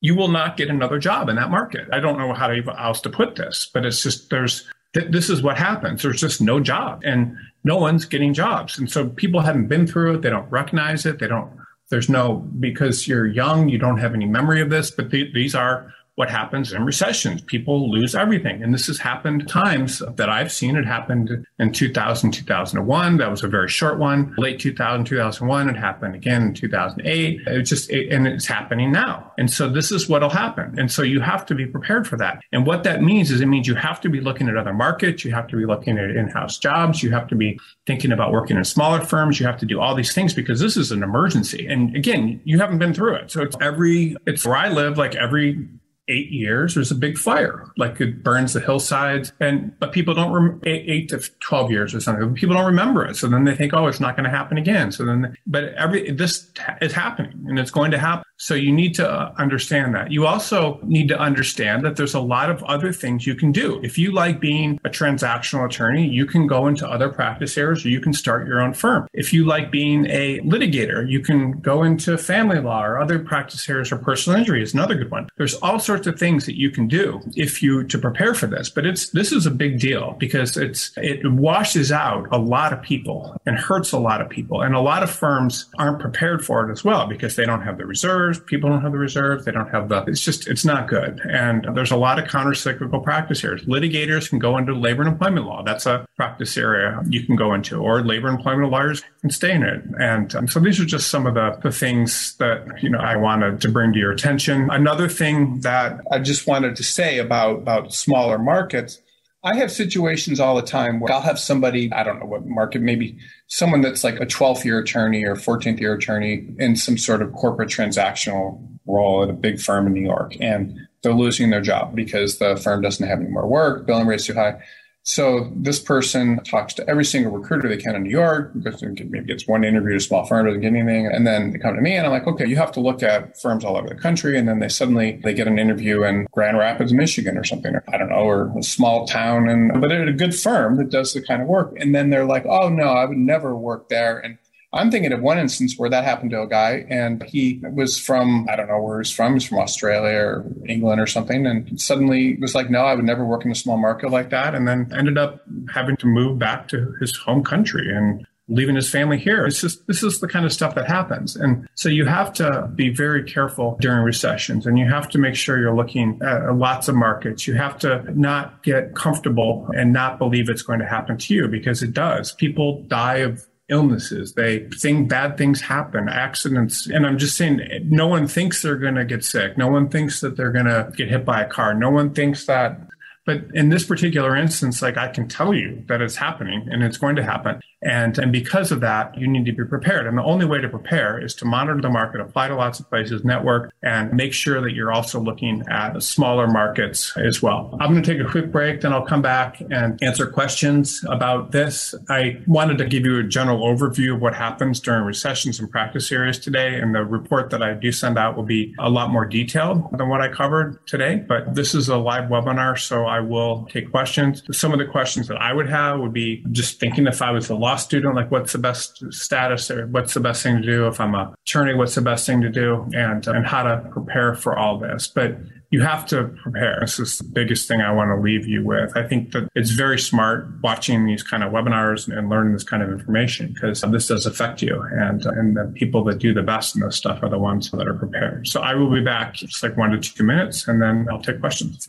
You 0.00 0.14
will 0.14 0.28
not 0.28 0.56
get 0.56 0.70
another 0.70 0.98
job 0.98 1.28
in 1.28 1.36
that 1.36 1.50
market. 1.50 1.88
I 1.92 2.00
don't 2.00 2.18
know 2.18 2.32
how 2.32 2.46
to, 2.46 2.62
else 2.78 3.00
to 3.02 3.10
put 3.10 3.36
this, 3.36 3.70
but 3.72 3.84
it's 3.84 4.02
just 4.02 4.30
there's 4.30 4.68
this 4.92 5.30
is 5.30 5.40
what 5.40 5.56
happens. 5.56 6.02
There's 6.02 6.20
just 6.20 6.40
no 6.40 6.58
job 6.58 7.02
and 7.04 7.36
no 7.62 7.76
one's 7.76 8.06
getting 8.06 8.34
jobs. 8.34 8.76
And 8.76 8.90
so 8.90 9.08
people 9.08 9.40
haven't 9.40 9.68
been 9.68 9.86
through 9.86 10.14
it. 10.14 10.22
They 10.22 10.30
don't 10.30 10.50
recognize 10.50 11.06
it. 11.06 11.20
They 11.20 11.28
don't 11.28 11.50
there's 11.90 12.08
no, 12.08 12.36
because 12.60 13.06
you're 13.06 13.26
young, 13.26 13.68
you 13.68 13.76
don't 13.76 13.98
have 13.98 14.14
any 14.14 14.26
memory 14.26 14.60
of 14.60 14.70
this, 14.70 14.92
but 14.92 15.10
th- 15.10 15.34
these 15.34 15.56
are 15.56 15.92
what 16.16 16.30
happens 16.30 16.72
in 16.72 16.84
recessions. 16.84 17.40
People 17.40 17.90
lose 17.90 18.14
everything. 18.14 18.62
And 18.62 18.74
this 18.74 18.86
has 18.88 18.98
happened 18.98 19.48
times 19.48 20.02
that 20.16 20.28
I've 20.28 20.52
seen. 20.52 20.76
It 20.76 20.84
happened 20.84 21.46
in 21.58 21.72
2000, 21.72 22.32
2001. 22.32 23.16
That 23.16 23.30
was 23.30 23.42
a 23.42 23.48
very 23.48 23.68
short 23.68 23.98
one. 23.98 24.34
Late 24.36 24.60
2000, 24.60 25.04
2001. 25.04 25.70
It 25.70 25.76
happened 25.76 26.14
again 26.14 26.42
in 26.42 26.54
2008. 26.54 27.40
It 27.46 27.62
just, 27.62 27.90
it, 27.90 28.12
and 28.12 28.26
it's 28.26 28.46
happening 28.46 28.92
now. 28.92 29.32
And 29.38 29.50
so 29.50 29.68
this 29.68 29.90
is 29.90 30.08
what'll 30.08 30.28
happen. 30.28 30.78
And 30.78 30.90
so 30.90 31.02
you 31.02 31.20
have 31.20 31.46
to 31.46 31.54
be 31.54 31.66
prepared 31.66 32.06
for 32.06 32.16
that. 32.18 32.42
And 32.52 32.66
what 32.66 32.84
that 32.84 33.02
means 33.02 33.30
is 33.30 33.40
it 33.40 33.46
means 33.46 33.66
you 33.66 33.74
have 33.76 34.00
to 34.02 34.10
be 34.10 34.20
looking 34.20 34.48
at 34.48 34.56
other 34.56 34.74
markets. 34.74 35.24
You 35.24 35.32
have 35.32 35.48
to 35.48 35.56
be 35.56 35.64
looking 35.64 35.96
at 35.96 36.10
in-house 36.10 36.58
jobs. 36.58 37.02
You 37.02 37.12
have 37.12 37.28
to 37.28 37.34
be 37.34 37.58
thinking 37.86 38.12
about 38.12 38.32
working 38.32 38.56
in 38.56 38.64
smaller 38.64 39.00
firms. 39.00 39.40
You 39.40 39.46
have 39.46 39.58
to 39.58 39.66
do 39.66 39.80
all 39.80 39.94
these 39.94 40.12
things 40.12 40.34
because 40.34 40.60
this 40.60 40.76
is 40.76 40.92
an 40.92 41.02
emergency. 41.02 41.66
And 41.66 41.96
again, 41.96 42.40
you 42.44 42.58
haven't 42.58 42.78
been 42.78 42.92
through 42.92 43.14
it. 43.14 43.30
So 43.30 43.42
it's 43.42 43.56
every, 43.60 44.16
it's 44.26 44.44
where 44.44 44.56
I 44.56 44.68
live, 44.68 44.98
like 44.98 45.14
every 45.14 45.66
eight 46.10 46.30
years, 46.30 46.74
there's 46.74 46.90
a 46.90 46.94
big 46.96 47.16
fire, 47.16 47.70
like 47.76 48.00
it 48.00 48.22
burns 48.22 48.52
the 48.52 48.60
hillsides. 48.60 49.32
And 49.40 49.78
but 49.78 49.92
people 49.92 50.14
don't 50.14 50.32
rem- 50.32 50.60
eight, 50.64 50.84
eight, 50.88 51.08
to 51.10 51.20
twelve 51.40 51.70
years 51.70 51.94
or 51.94 52.00
something. 52.00 52.34
People 52.34 52.56
don't 52.56 52.66
remember 52.66 53.06
it, 53.06 53.16
so 53.16 53.28
then 53.28 53.44
they 53.44 53.54
think, 53.54 53.72
oh, 53.72 53.86
it's 53.86 54.00
not 54.00 54.16
going 54.16 54.24
to 54.24 54.30
happen 54.30 54.58
again. 54.58 54.92
So 54.92 55.04
then, 55.04 55.36
but 55.46 55.64
every 55.74 56.10
this 56.10 56.50
is 56.80 56.92
happening, 56.92 57.46
and 57.48 57.58
it's 57.58 57.70
going 57.70 57.92
to 57.92 57.98
happen. 57.98 58.24
So 58.40 58.54
you 58.54 58.72
need 58.72 58.94
to 58.94 59.06
uh, 59.06 59.34
understand 59.36 59.94
that. 59.94 60.10
You 60.10 60.26
also 60.26 60.80
need 60.82 61.08
to 61.08 61.18
understand 61.18 61.84
that 61.84 61.96
there's 61.96 62.14
a 62.14 62.20
lot 62.20 62.50
of 62.50 62.62
other 62.62 62.90
things 62.90 63.26
you 63.26 63.34
can 63.34 63.52
do. 63.52 63.78
If 63.82 63.98
you 63.98 64.12
like 64.12 64.40
being 64.40 64.80
a 64.82 64.88
transactional 64.88 65.66
attorney, 65.66 66.08
you 66.08 66.24
can 66.24 66.46
go 66.46 66.66
into 66.66 66.88
other 66.88 67.10
practice 67.10 67.58
areas 67.58 67.84
or 67.84 67.90
you 67.90 68.00
can 68.00 68.14
start 68.14 68.48
your 68.48 68.62
own 68.62 68.72
firm. 68.72 69.06
If 69.12 69.34
you 69.34 69.44
like 69.44 69.70
being 69.70 70.06
a 70.06 70.40
litigator, 70.40 71.06
you 71.06 71.20
can 71.20 71.60
go 71.60 71.82
into 71.82 72.16
family 72.16 72.60
law 72.60 72.82
or 72.82 72.98
other 72.98 73.18
practice 73.18 73.68
areas 73.68 73.92
or 73.92 73.98
personal 73.98 74.38
injury 74.38 74.62
is 74.62 74.72
another 74.72 74.94
good 74.94 75.10
one. 75.10 75.28
There's 75.36 75.56
all 75.56 75.78
sorts 75.78 76.06
of 76.06 76.18
things 76.18 76.46
that 76.46 76.58
you 76.58 76.70
can 76.70 76.88
do 76.88 77.20
if 77.36 77.62
you 77.62 77.84
to 77.84 77.98
prepare 77.98 78.32
for 78.32 78.46
this. 78.46 78.70
But 78.70 78.86
it's 78.86 79.10
this 79.10 79.32
is 79.32 79.44
a 79.44 79.50
big 79.50 79.78
deal 79.78 80.16
because 80.18 80.56
it's 80.56 80.92
it 80.96 81.30
washes 81.30 81.92
out 81.92 82.26
a 82.32 82.38
lot 82.38 82.72
of 82.72 82.80
people 82.80 83.38
and 83.44 83.58
hurts 83.58 83.92
a 83.92 83.98
lot 83.98 84.22
of 84.22 84.30
people. 84.30 84.62
And 84.62 84.74
a 84.74 84.80
lot 84.80 85.02
of 85.02 85.10
firms 85.10 85.66
aren't 85.78 86.00
prepared 86.00 86.42
for 86.42 86.66
it 86.66 86.72
as 86.72 86.82
well 86.82 87.06
because 87.06 87.36
they 87.36 87.44
don't 87.44 87.60
have 87.60 87.76
the 87.76 87.84
reserves 87.84 88.29
reserves. 88.30 88.50
People 88.50 88.70
don't 88.70 88.82
have 88.82 88.92
the 88.92 88.98
reserves. 88.98 89.44
They 89.44 89.52
don't 89.52 89.68
have 89.68 89.88
the, 89.88 90.04
it's 90.06 90.20
just, 90.20 90.48
it's 90.48 90.64
not 90.64 90.88
good. 90.88 91.20
And 91.28 91.66
there's 91.74 91.90
a 91.90 91.96
lot 91.96 92.18
of 92.18 92.28
counter 92.28 92.54
cyclical 92.54 93.00
practice 93.00 93.40
here. 93.40 93.56
Litigators 93.58 94.28
can 94.28 94.38
go 94.38 94.56
into 94.56 94.72
labor 94.72 95.02
and 95.02 95.12
employment 95.12 95.46
law. 95.46 95.62
That's 95.62 95.86
a 95.86 96.06
practice 96.16 96.56
area 96.56 97.02
you 97.08 97.24
can 97.24 97.36
go 97.36 97.52
into, 97.54 97.80
or 97.80 98.02
labor 98.02 98.28
and 98.28 98.38
employment 98.38 98.70
lawyers 98.70 99.02
can 99.20 99.30
stay 99.30 99.52
in 99.52 99.62
it. 99.62 99.82
And 99.98 100.34
um, 100.34 100.48
so 100.48 100.60
these 100.60 100.80
are 100.80 100.84
just 100.84 101.10
some 101.10 101.26
of 101.26 101.34
the, 101.34 101.58
the 101.62 101.72
things 101.72 102.36
that, 102.36 102.82
you 102.82 102.90
know, 102.90 102.98
I 102.98 103.16
wanted 103.16 103.60
to 103.62 103.68
bring 103.70 103.92
to 103.92 103.98
your 103.98 104.12
attention. 104.12 104.68
Another 104.70 105.08
thing 105.08 105.60
that 105.60 106.00
I 106.10 106.18
just 106.18 106.46
wanted 106.46 106.76
to 106.76 106.84
say 106.84 107.18
about, 107.18 107.58
about 107.58 107.92
smaller 107.92 108.38
markets 108.38 109.00
I 109.42 109.56
have 109.56 109.72
situations 109.72 110.38
all 110.38 110.56
the 110.56 110.62
time 110.62 111.00
where 111.00 111.12
I'll 111.12 111.22
have 111.22 111.38
somebody, 111.38 111.90
I 111.92 112.02
don't 112.02 112.20
know 112.20 112.26
what 112.26 112.46
market, 112.46 112.82
maybe 112.82 113.18
someone 113.46 113.80
that's 113.80 114.04
like 114.04 114.20
a 114.20 114.26
12th 114.26 114.64
year 114.64 114.78
attorney 114.78 115.24
or 115.24 115.34
14th 115.34 115.80
year 115.80 115.94
attorney 115.94 116.46
in 116.58 116.76
some 116.76 116.98
sort 116.98 117.22
of 117.22 117.32
corporate 117.32 117.70
transactional 117.70 118.62
role 118.86 119.22
at 119.22 119.30
a 119.30 119.32
big 119.32 119.58
firm 119.58 119.86
in 119.86 119.94
New 119.94 120.02
York. 120.02 120.36
And 120.40 120.78
they're 121.02 121.14
losing 121.14 121.48
their 121.48 121.62
job 121.62 121.94
because 121.94 122.38
the 122.38 122.56
firm 122.56 122.82
doesn't 122.82 123.06
have 123.06 123.20
any 123.20 123.30
more 123.30 123.46
work, 123.46 123.86
billing 123.86 124.06
rates 124.06 124.26
too 124.26 124.34
high. 124.34 124.60
So 125.02 125.50
this 125.56 125.80
person 125.80 126.40
talks 126.44 126.74
to 126.74 126.88
every 126.88 127.06
single 127.06 127.32
recruiter 127.32 127.68
they 127.68 127.78
can 127.78 127.96
in 127.96 128.02
New 128.02 128.10
York, 128.10 128.52
maybe 128.54 129.24
gets 129.24 129.48
one 129.48 129.64
interview 129.64 129.90
to 129.90 129.96
a 129.96 130.00
small 130.00 130.26
firm, 130.26 130.46
doesn't 130.46 130.60
get 130.60 130.74
anything. 130.74 131.06
And 131.06 131.26
then 131.26 131.52
they 131.52 131.58
come 131.58 131.74
to 131.74 131.80
me 131.80 131.96
and 131.96 132.06
I'm 132.06 132.12
like, 132.12 132.26
okay, 132.26 132.46
you 132.46 132.56
have 132.56 132.72
to 132.72 132.80
look 132.80 133.02
at 133.02 133.40
firms 133.40 133.64
all 133.64 133.78
over 133.78 133.88
the 133.88 133.94
country. 133.94 134.38
And 134.38 134.46
then 134.46 134.58
they 134.58 134.68
suddenly, 134.68 135.18
they 135.24 135.32
get 135.32 135.48
an 135.48 135.58
interview 135.58 136.04
in 136.04 136.26
Grand 136.32 136.58
Rapids, 136.58 136.92
Michigan 136.92 137.38
or 137.38 137.44
something, 137.44 137.74
or 137.74 137.82
I 137.88 137.96
don't 137.96 138.10
know, 138.10 138.16
or 138.16 138.56
a 138.58 138.62
small 138.62 139.06
town. 139.06 139.48
And, 139.48 139.80
but 139.80 139.90
at 139.90 140.06
a 140.06 140.12
good 140.12 140.34
firm 140.34 140.76
that 140.76 140.90
does 140.90 141.14
the 141.14 141.22
kind 141.22 141.40
of 141.40 141.48
work. 141.48 141.74
And 141.78 141.94
then 141.94 142.10
they're 142.10 142.26
like, 142.26 142.44
oh 142.44 142.68
no, 142.68 142.88
I 142.88 143.06
would 143.06 143.18
never 143.18 143.56
work 143.56 143.88
there. 143.88 144.18
And 144.18 144.36
I'm 144.72 144.90
thinking 144.90 145.12
of 145.12 145.20
one 145.20 145.38
instance 145.38 145.76
where 145.76 145.90
that 145.90 146.04
happened 146.04 146.30
to 146.30 146.42
a 146.42 146.46
guy 146.46 146.86
and 146.88 147.22
he 147.24 147.60
was 147.72 147.98
from, 147.98 148.46
I 148.48 148.54
don't 148.54 148.68
know 148.68 148.80
where 148.80 149.00
he's 149.00 149.10
from. 149.10 149.34
He's 149.34 149.44
from 149.44 149.58
Australia 149.58 150.18
or 150.18 150.46
England 150.68 151.00
or 151.00 151.08
something. 151.08 151.44
And 151.44 151.80
suddenly 151.80 152.36
was 152.36 152.54
like, 152.54 152.70
no, 152.70 152.80
I 152.80 152.94
would 152.94 153.04
never 153.04 153.24
work 153.24 153.44
in 153.44 153.50
a 153.50 153.56
small 153.56 153.78
market 153.78 154.10
like 154.10 154.30
that. 154.30 154.54
And 154.54 154.68
then 154.68 154.92
ended 154.96 155.18
up 155.18 155.42
having 155.74 155.96
to 155.98 156.06
move 156.06 156.38
back 156.38 156.68
to 156.68 156.94
his 157.00 157.16
home 157.16 157.42
country 157.42 157.92
and 157.92 158.24
leaving 158.50 158.74
his 158.74 158.90
family 158.90 159.18
here. 159.18 159.46
It's 159.46 159.60
just, 159.60 159.86
this 159.86 160.02
is 160.02 160.20
the 160.20 160.28
kind 160.28 160.44
of 160.44 160.52
stuff 160.52 160.74
that 160.74 160.86
happens. 160.86 161.36
And 161.36 161.68
so 161.74 161.88
you 161.88 162.04
have 162.06 162.32
to 162.34 162.68
be 162.74 162.90
very 162.90 163.24
careful 163.24 163.76
during 163.80 164.02
recessions 164.02 164.66
and 164.66 164.78
you 164.78 164.88
have 164.88 165.08
to 165.10 165.18
make 165.18 165.36
sure 165.36 165.58
you're 165.58 165.74
looking 165.74 166.20
at 166.22 166.54
lots 166.54 166.88
of 166.88 166.96
markets. 166.96 167.46
You 167.46 167.54
have 167.54 167.78
to 167.80 168.04
not 168.18 168.62
get 168.62 168.94
comfortable 168.94 169.68
and 169.76 169.92
not 169.92 170.18
believe 170.18 170.48
it's 170.48 170.62
going 170.62 170.80
to 170.80 170.86
happen 170.86 171.16
to 171.16 171.34
you 171.34 171.48
because 171.48 171.82
it 171.82 171.92
does. 171.92 172.32
People 172.32 172.82
die 172.88 173.18
of 173.18 173.46
illnesses. 173.70 174.34
They 174.34 174.68
think 174.68 175.08
bad 175.08 175.38
things 175.38 175.60
happen, 175.60 176.08
accidents. 176.08 176.86
And 176.86 177.06
I'm 177.06 177.18
just 177.18 177.36
saying, 177.36 177.60
no 177.84 178.06
one 178.06 178.26
thinks 178.26 178.62
they're 178.62 178.76
going 178.76 178.96
to 178.96 179.04
get 179.04 179.24
sick. 179.24 179.56
No 179.56 179.68
one 179.68 179.88
thinks 179.88 180.20
that 180.20 180.36
they're 180.36 180.52
going 180.52 180.66
to 180.66 180.92
get 180.96 181.08
hit 181.08 181.24
by 181.24 181.42
a 181.42 181.48
car. 181.48 181.72
No 181.74 181.90
one 181.90 182.12
thinks 182.12 182.46
that 182.46 182.80
but 183.26 183.42
in 183.54 183.68
this 183.68 183.84
particular 183.84 184.34
instance, 184.36 184.82
like 184.82 184.96
I 184.96 185.08
can 185.08 185.28
tell 185.28 185.52
you 185.54 185.84
that 185.88 186.00
it's 186.00 186.16
happening 186.16 186.68
and 186.70 186.82
it's 186.82 186.96
going 186.96 187.16
to 187.16 187.22
happen. 187.22 187.60
And, 187.82 188.18
and 188.18 188.30
because 188.30 188.72
of 188.72 188.80
that, 188.80 189.16
you 189.16 189.26
need 189.26 189.46
to 189.46 189.52
be 189.52 189.64
prepared. 189.64 190.06
And 190.06 190.18
the 190.18 190.22
only 190.22 190.44
way 190.44 190.60
to 190.60 190.68
prepare 190.68 191.22
is 191.22 191.34
to 191.36 191.46
monitor 191.46 191.80
the 191.80 191.88
market, 191.88 192.20
apply 192.20 192.48
to 192.48 192.54
lots 192.54 192.78
of 192.78 192.88
places, 192.90 193.24
network, 193.24 193.72
and 193.82 194.12
make 194.12 194.34
sure 194.34 194.60
that 194.60 194.72
you're 194.72 194.92
also 194.92 195.18
looking 195.18 195.62
at 195.70 196.02
smaller 196.02 196.46
markets 196.46 197.16
as 197.16 197.40
well. 197.40 197.76
I'm 197.80 197.92
going 197.92 198.02
to 198.02 198.14
take 198.14 198.20
a 198.20 198.30
quick 198.30 198.52
break, 198.52 198.82
then 198.82 198.92
I'll 198.92 199.06
come 199.06 199.22
back 199.22 199.62
and 199.70 200.02
answer 200.02 200.26
questions 200.26 201.02
about 201.08 201.52
this. 201.52 201.94
I 202.10 202.42
wanted 202.46 202.76
to 202.78 202.84
give 202.84 203.06
you 203.06 203.18
a 203.18 203.22
general 203.22 203.60
overview 203.60 204.14
of 204.14 204.20
what 204.20 204.34
happens 204.34 204.78
during 204.80 205.04
recessions 205.04 205.58
and 205.58 205.70
practice 205.70 206.12
areas 206.12 206.38
today. 206.38 206.74
And 206.74 206.94
the 206.94 207.04
report 207.04 207.48
that 207.50 207.62
I 207.62 207.72
do 207.72 207.92
send 207.92 208.18
out 208.18 208.36
will 208.36 208.42
be 208.42 208.74
a 208.78 208.90
lot 208.90 209.10
more 209.10 209.24
detailed 209.24 209.96
than 209.96 210.08
what 210.08 210.20
I 210.20 210.28
covered 210.28 210.86
today. 210.86 211.16
But 211.16 211.54
this 211.54 211.74
is 211.74 211.88
a 211.88 211.96
live 211.96 212.28
webinar, 212.28 212.78
so 212.78 213.06
I 213.06 213.19
will 213.20 213.66
take 213.70 213.90
questions. 213.90 214.42
Some 214.52 214.72
of 214.72 214.78
the 214.78 214.86
questions 214.86 215.28
that 215.28 215.40
I 215.40 215.52
would 215.52 215.68
have 215.68 216.00
would 216.00 216.12
be 216.12 216.44
just 216.50 216.80
thinking 216.80 217.06
if 217.06 217.22
I 217.22 217.30
was 217.30 217.50
a 217.50 217.54
law 217.54 217.76
student, 217.76 218.14
like 218.14 218.30
what's 218.30 218.52
the 218.52 218.58
best 218.58 219.02
status 219.12 219.70
or 219.70 219.86
what's 219.88 220.14
the 220.14 220.20
best 220.20 220.42
thing 220.42 220.56
to 220.56 220.62
do? 220.62 220.86
If 220.86 221.00
I'm 221.00 221.14
a 221.14 221.34
attorney, 221.46 221.74
what's 221.74 221.94
the 221.94 222.02
best 222.02 222.26
thing 222.26 222.40
to 222.42 222.50
do? 222.50 222.88
And, 222.92 223.26
and 223.26 223.46
how 223.46 223.62
to 223.62 223.88
prepare 223.90 224.34
for 224.34 224.58
all 224.58 224.78
this. 224.78 225.06
But 225.08 225.38
you 225.70 225.80
have 225.82 226.04
to 226.06 226.24
prepare. 226.42 226.78
This 226.80 226.98
is 226.98 227.18
the 227.18 227.24
biggest 227.24 227.68
thing 227.68 227.80
I 227.80 227.92
want 227.92 228.10
to 228.10 228.20
leave 228.20 228.46
you 228.46 228.64
with. 228.64 228.96
I 228.96 229.06
think 229.06 229.30
that 229.32 229.48
it's 229.54 229.70
very 229.70 229.98
smart 229.98 230.48
watching 230.62 231.06
these 231.06 231.22
kind 231.22 231.44
of 231.44 231.52
webinars 231.52 232.08
and 232.08 232.28
learning 232.28 232.54
this 232.54 232.64
kind 232.64 232.82
of 232.82 232.90
information 232.90 233.52
because 233.52 233.80
this 233.80 234.08
does 234.08 234.26
affect 234.26 234.62
you. 234.62 234.82
And, 234.92 235.24
and 235.26 235.56
the 235.56 235.72
people 235.76 236.02
that 236.04 236.18
do 236.18 236.34
the 236.34 236.42
best 236.42 236.74
in 236.74 236.82
this 236.82 236.96
stuff 236.96 237.22
are 237.22 237.28
the 237.28 237.38
ones 237.38 237.70
that 237.70 237.86
are 237.86 237.94
prepared. 237.94 238.48
So 238.48 238.60
I 238.60 238.74
will 238.74 238.90
be 238.90 239.02
back 239.02 239.34
just 239.34 239.62
like 239.62 239.76
one 239.76 239.90
to 239.90 239.98
two 239.98 240.24
minutes 240.24 240.66
and 240.66 240.82
then 240.82 241.06
I'll 241.08 241.22
take 241.22 241.38
questions. 241.38 241.88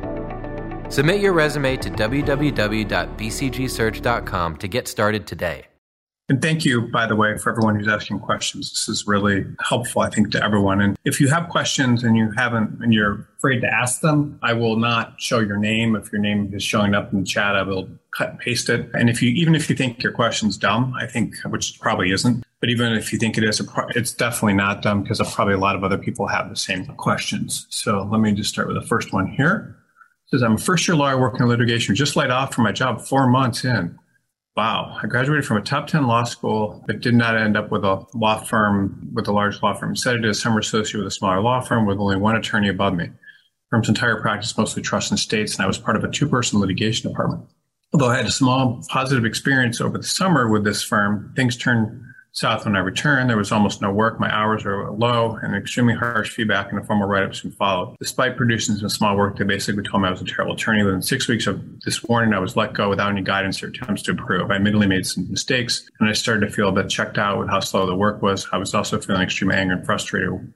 Submit 0.91 1.21
your 1.21 1.31
resume 1.31 1.77
to 1.77 1.89
www.bcgsearch.com 1.89 4.57
to 4.57 4.67
get 4.67 4.89
started 4.89 5.25
today. 5.25 5.63
And 6.27 6.41
thank 6.41 6.65
you, 6.65 6.81
by 6.81 7.07
the 7.07 7.15
way, 7.15 7.37
for 7.37 7.49
everyone 7.49 7.75
who's 7.75 7.87
asking 7.87 8.19
questions. 8.19 8.71
This 8.71 8.89
is 8.89 9.07
really 9.07 9.45
helpful, 9.61 10.01
I 10.01 10.09
think, 10.09 10.31
to 10.31 10.43
everyone. 10.43 10.81
And 10.81 10.97
if 11.05 11.21
you 11.21 11.29
have 11.29 11.47
questions 11.47 12.03
and 12.03 12.17
you 12.17 12.29
haven't, 12.31 12.83
and 12.83 12.93
you're 12.93 13.25
afraid 13.37 13.61
to 13.61 13.67
ask 13.67 14.01
them, 14.01 14.37
I 14.43 14.51
will 14.51 14.75
not 14.75 15.13
show 15.17 15.39
your 15.39 15.55
name. 15.55 15.95
If 15.95 16.11
your 16.11 16.19
name 16.19 16.53
is 16.53 16.61
showing 16.61 16.93
up 16.93 17.13
in 17.13 17.21
the 17.21 17.25
chat, 17.25 17.55
I 17.55 17.63
will 17.63 17.87
cut 18.13 18.31
and 18.31 18.39
paste 18.39 18.67
it. 18.67 18.89
And 18.93 19.09
if 19.09 19.21
you, 19.21 19.31
even 19.31 19.55
if 19.55 19.69
you 19.69 19.77
think 19.77 20.03
your 20.03 20.11
question's 20.11 20.57
dumb, 20.57 20.93
I 20.99 21.07
think, 21.07 21.37
which 21.45 21.79
probably 21.79 22.11
isn't, 22.11 22.43
but 22.59 22.69
even 22.69 22.91
if 22.91 23.13
you 23.13 23.19
think 23.19 23.37
it 23.37 23.45
is, 23.45 23.61
it's 23.95 24.13
definitely 24.13 24.55
not 24.55 24.81
dumb 24.81 25.03
because 25.03 25.21
probably 25.33 25.53
a 25.53 25.57
lot 25.57 25.77
of 25.77 25.85
other 25.85 25.97
people 25.97 26.27
have 26.27 26.49
the 26.49 26.57
same 26.57 26.85
questions. 26.97 27.65
So 27.69 28.09
let 28.11 28.19
me 28.19 28.33
just 28.33 28.49
start 28.49 28.67
with 28.67 28.75
the 28.75 28.85
first 28.85 29.13
one 29.13 29.27
here 29.27 29.77
says, 30.31 30.43
I'm 30.43 30.55
a 30.55 30.57
first 30.57 30.87
year 30.87 30.95
lawyer 30.95 31.19
working 31.19 31.41
in 31.41 31.47
litigation, 31.47 31.95
just 31.95 32.15
laid 32.15 32.29
off 32.29 32.53
from 32.53 32.63
my 32.63 32.71
job 32.71 33.01
four 33.01 33.27
months 33.27 33.65
in. 33.65 33.97
Wow. 34.55 34.97
I 35.01 35.07
graduated 35.07 35.45
from 35.45 35.57
a 35.57 35.61
top 35.61 35.87
10 35.87 36.07
law 36.07 36.23
school, 36.23 36.83
but 36.85 36.99
did 36.99 37.13
not 37.13 37.37
end 37.37 37.55
up 37.55 37.71
with 37.71 37.83
a 37.83 38.05
law 38.13 38.43
firm, 38.43 39.09
with 39.13 39.27
a 39.27 39.31
large 39.31 39.61
law 39.61 39.73
firm. 39.73 39.91
Instead, 39.91 40.15
I 40.15 40.21
did 40.21 40.29
a 40.29 40.33
summer 40.33 40.59
associate 40.59 40.99
with 40.99 41.07
a 41.07 41.11
smaller 41.11 41.41
law 41.41 41.61
firm 41.61 41.85
with 41.85 41.99
only 41.99 42.17
one 42.17 42.35
attorney 42.35 42.69
above 42.69 42.93
me. 42.93 43.09
firm's 43.69 43.87
entire 43.87 44.19
practice, 44.19 44.57
mostly 44.57 44.81
trusts 44.81 45.11
and 45.11 45.17
estates, 45.17 45.55
and 45.55 45.63
I 45.63 45.67
was 45.67 45.77
part 45.77 45.95
of 45.95 46.03
a 46.03 46.11
two 46.11 46.27
person 46.27 46.59
litigation 46.59 47.09
department. 47.09 47.43
Although 47.93 48.09
I 48.09 48.17
had 48.17 48.25
a 48.25 48.31
small 48.31 48.83
positive 48.89 49.25
experience 49.25 49.79
over 49.79 49.97
the 49.97 50.03
summer 50.03 50.49
with 50.49 50.63
this 50.63 50.81
firm, 50.81 51.33
things 51.35 51.55
turned 51.55 52.01
south 52.33 52.65
when 52.65 52.75
I 52.75 52.79
returned. 52.79 53.29
There 53.29 53.37
was 53.37 53.51
almost 53.51 53.81
no 53.81 53.91
work. 53.91 54.19
My 54.19 54.33
hours 54.33 54.63
were 54.63 54.91
low 54.91 55.37
and 55.41 55.55
extremely 55.55 55.93
harsh 55.93 56.31
feedback 56.31 56.71
and 56.71 56.81
the 56.81 56.85
formal 56.85 57.07
write-ups 57.07 57.41
soon 57.41 57.51
followed. 57.51 57.97
Despite 57.99 58.37
producing 58.37 58.75
some 58.75 58.89
small 58.89 59.17
work, 59.17 59.37
they 59.37 59.43
basically 59.43 59.83
told 59.83 60.03
me 60.03 60.07
I 60.07 60.11
was 60.11 60.21
a 60.21 60.25
terrible 60.25 60.55
attorney. 60.55 60.83
Within 60.83 61.01
six 61.01 61.27
weeks 61.27 61.47
of 61.47 61.61
this 61.81 62.03
warning, 62.03 62.33
I 62.33 62.39
was 62.39 62.55
let 62.55 62.73
go 62.73 62.89
without 62.89 63.11
any 63.11 63.21
guidance 63.21 63.61
or 63.61 63.67
attempts 63.67 64.03
to 64.03 64.11
improve. 64.11 64.49
I 64.49 64.55
admittedly 64.55 64.87
made 64.87 65.05
some 65.05 65.29
mistakes 65.29 65.89
and 65.99 66.09
I 66.09 66.13
started 66.13 66.45
to 66.47 66.51
feel 66.51 66.69
a 66.69 66.71
bit 66.71 66.89
checked 66.89 67.17
out 67.17 67.39
with 67.39 67.49
how 67.49 67.59
slow 67.59 67.85
the 67.85 67.95
work 67.95 68.21
was. 68.21 68.47
I 68.51 68.57
was 68.57 68.73
also 68.73 68.99
feeling 68.99 69.21
extreme 69.21 69.51
anger 69.51 69.73
and 69.73 69.85
frustrated 69.85 70.53